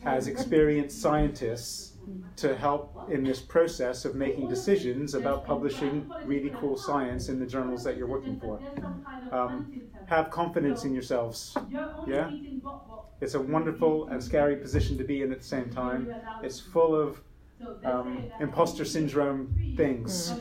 as 0.04 0.26
experienced 0.26 1.00
scientists 1.00 1.92
to 2.36 2.56
help 2.56 3.08
in 3.10 3.24
this 3.24 3.40
process 3.40 4.04
of 4.04 4.14
making 4.14 4.48
decisions 4.48 5.14
about 5.14 5.44
publishing 5.44 6.10
really 6.24 6.52
cool 6.60 6.76
science 6.76 7.28
in 7.28 7.38
the 7.40 7.46
journals 7.46 7.82
that 7.84 7.96
you're 7.96 8.06
working 8.06 8.38
for. 8.40 8.60
Um, 9.32 9.82
have 10.06 10.30
confidence 10.30 10.84
in 10.84 10.92
yourselves. 10.92 11.56
Yeah? 12.06 12.30
It's 13.20 13.34
a 13.34 13.40
wonderful 13.40 14.08
and 14.08 14.22
scary 14.22 14.56
position 14.56 14.96
to 14.98 15.04
be 15.04 15.22
in 15.22 15.32
at 15.32 15.38
the 15.38 15.44
same 15.46 15.70
time. 15.70 16.12
It's 16.42 16.60
full 16.60 16.94
of 16.94 17.20
um, 17.84 18.24
imposter 18.40 18.84
syndrome 18.84 19.74
things. 19.76 20.32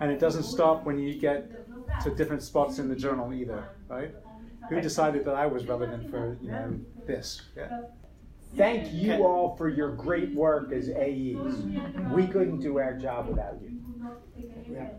And 0.00 0.10
it 0.12 0.20
doesn't 0.20 0.44
stop 0.44 0.84
when 0.84 0.98
you 0.98 1.14
get 1.18 1.50
to 2.02 2.10
different 2.14 2.42
spots 2.42 2.78
in 2.78 2.88
the 2.88 2.96
journal 2.96 3.32
either, 3.32 3.70
right? 3.88 4.14
Who 4.70 4.80
decided 4.80 5.24
that 5.24 5.34
I 5.34 5.46
was 5.46 5.66
relevant 5.66 6.10
for 6.10 6.38
you 6.40 6.50
know 6.50 6.80
this? 7.06 7.42
Yeah. 7.56 7.82
Thank 8.56 8.92
you 8.92 9.24
all 9.24 9.56
for 9.56 9.68
your 9.68 9.94
great 9.94 10.34
work 10.34 10.72
as 10.72 10.88
AEs. 10.88 10.94
Mm-hmm. 10.96 12.12
We 12.12 12.26
couldn't 12.26 12.60
do 12.60 12.78
our 12.78 12.94
job 12.94 13.28
without 13.28 13.60
you. 13.62 13.78
Yeah. 14.68 14.86